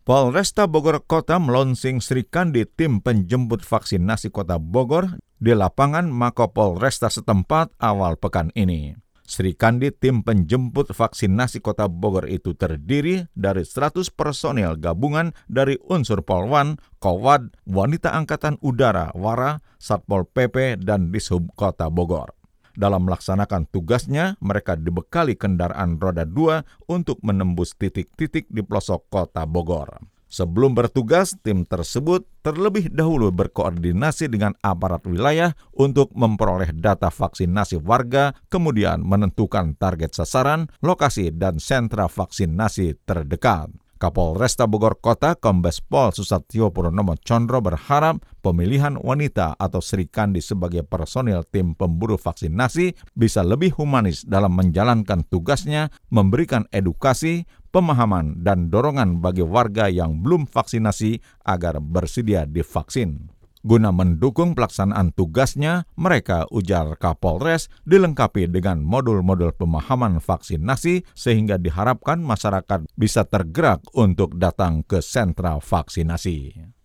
Polresta 0.00 0.66
Bogor 0.66 1.04
Kota 1.04 1.36
melonsing 1.38 2.00
Sri 2.00 2.24
Kandi 2.24 2.66
tim 2.66 2.98
penjemput 2.98 3.62
vaksinasi 3.62 4.32
Kota 4.32 4.56
Bogor 4.56 5.20
di 5.36 5.52
lapangan 5.54 6.08
Mako 6.08 6.50
Polresta 6.50 7.12
setempat 7.12 7.76
awal 7.78 8.16
pekan 8.16 8.48
ini. 8.58 8.96
Sri 9.30 9.54
Kandi 9.54 9.94
tim 9.94 10.26
penjemput 10.26 10.90
vaksinasi 10.90 11.62
Kota 11.62 11.86
Bogor 11.86 12.26
itu 12.26 12.50
terdiri 12.58 13.30
dari 13.38 13.62
100 13.62 14.10
personel 14.10 14.74
gabungan 14.74 15.30
dari 15.46 15.78
unsur 15.86 16.26
Polwan, 16.26 16.82
Kowad, 16.98 17.54
Wanita 17.62 18.10
Angkatan 18.10 18.58
Udara, 18.58 19.14
Wara, 19.14 19.62
Satpol 19.78 20.26
PP, 20.26 20.82
dan 20.82 21.14
Dishub 21.14 21.46
Kota 21.54 21.86
Bogor. 21.86 22.34
Dalam 22.74 23.06
melaksanakan 23.06 23.70
tugasnya, 23.70 24.34
mereka 24.42 24.74
dibekali 24.74 25.38
kendaraan 25.38 26.02
roda 26.02 26.26
dua 26.26 26.66
untuk 26.90 27.22
menembus 27.22 27.78
titik-titik 27.78 28.50
di 28.50 28.66
pelosok 28.66 29.06
kota 29.14 29.46
Bogor. 29.46 30.02
Sebelum 30.30 30.78
bertugas, 30.78 31.34
tim 31.42 31.66
tersebut 31.66 32.22
terlebih 32.46 32.86
dahulu 32.86 33.34
berkoordinasi 33.34 34.30
dengan 34.30 34.54
aparat 34.62 35.02
wilayah 35.02 35.58
untuk 35.74 36.14
memperoleh 36.14 36.70
data 36.70 37.10
vaksinasi 37.10 37.82
warga, 37.82 38.30
kemudian 38.46 39.02
menentukan 39.02 39.74
target 39.74 40.14
sasaran, 40.14 40.70
lokasi, 40.86 41.34
dan 41.34 41.58
sentra 41.58 42.06
vaksinasi 42.06 43.02
terdekat. 43.02 43.74
Kapolresta 44.00 44.64
Bogor 44.64 44.96
Kota 44.96 45.36
Kombes 45.36 45.84
Pol 45.84 46.08
Susatyo 46.16 46.72
Purnomo 46.72 47.20
Condro 47.20 47.60
berharap 47.60 48.24
pemilihan 48.40 48.96
wanita 48.96 49.60
atau 49.60 49.84
Sri 49.84 50.08
Kandi 50.08 50.40
sebagai 50.40 50.88
personil 50.88 51.44
tim 51.44 51.76
pemburu 51.76 52.16
vaksinasi 52.16 52.96
bisa 53.12 53.44
lebih 53.44 53.76
humanis 53.76 54.24
dalam 54.24 54.56
menjalankan 54.56 55.20
tugasnya, 55.28 55.92
memberikan 56.08 56.64
edukasi, 56.72 57.44
pemahaman, 57.70 58.42
dan 58.42 58.68
dorongan 58.68 59.22
bagi 59.22 59.42
warga 59.42 59.86
yang 59.86 60.20
belum 60.20 60.46
vaksinasi 60.46 61.22
agar 61.46 61.78
bersedia 61.78 62.46
divaksin. 62.46 63.30
Guna 63.60 63.92
mendukung 63.92 64.56
pelaksanaan 64.56 65.12
tugasnya, 65.12 65.84
mereka 65.92 66.48
ujar 66.48 66.96
Kapolres 66.96 67.68
dilengkapi 67.84 68.48
dengan 68.48 68.80
modul-modul 68.80 69.52
pemahaman 69.52 70.16
vaksinasi 70.16 71.04
sehingga 71.12 71.60
diharapkan 71.60 72.24
masyarakat 72.24 72.88
bisa 72.96 73.28
tergerak 73.28 73.84
untuk 73.92 74.40
datang 74.40 74.80
ke 74.80 75.04
sentra 75.04 75.60
vaksinasi. 75.60 76.79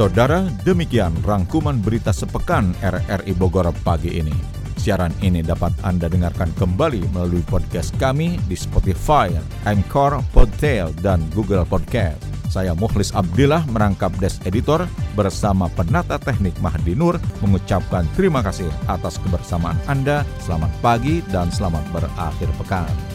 Saudara, 0.00 0.48
demikian 0.64 1.12
rangkuman 1.28 1.76
berita 1.76 2.08
sepekan 2.08 2.72
RRI 2.80 3.36
Bogor 3.36 3.68
pagi 3.84 4.16
ini. 4.16 4.32
Siaran 4.80 5.12
ini 5.20 5.44
dapat 5.44 5.76
Anda 5.84 6.08
dengarkan 6.08 6.56
kembali 6.56 7.12
melalui 7.12 7.44
podcast 7.44 7.92
kami 8.00 8.40
di 8.48 8.56
Spotify, 8.56 9.28
Anchor, 9.68 10.24
Podtail, 10.32 10.96
dan 11.04 11.20
Google 11.36 11.68
Podcast. 11.68 12.16
Saya 12.48 12.72
Mukhlis 12.72 13.12
Abdillah 13.12 13.68
merangkap 13.68 14.08
Des 14.16 14.40
Editor 14.48 14.88
bersama 15.20 15.68
penata 15.68 16.16
teknik 16.16 16.56
Mahdi 16.64 16.96
Nur 16.96 17.20
mengucapkan 17.44 18.08
terima 18.16 18.40
kasih 18.40 18.72
atas 18.88 19.20
kebersamaan 19.20 19.76
Anda. 19.84 20.24
Selamat 20.40 20.72
pagi 20.80 21.20
dan 21.28 21.52
selamat 21.52 21.84
berakhir 21.92 22.48
pekan. 22.56 23.09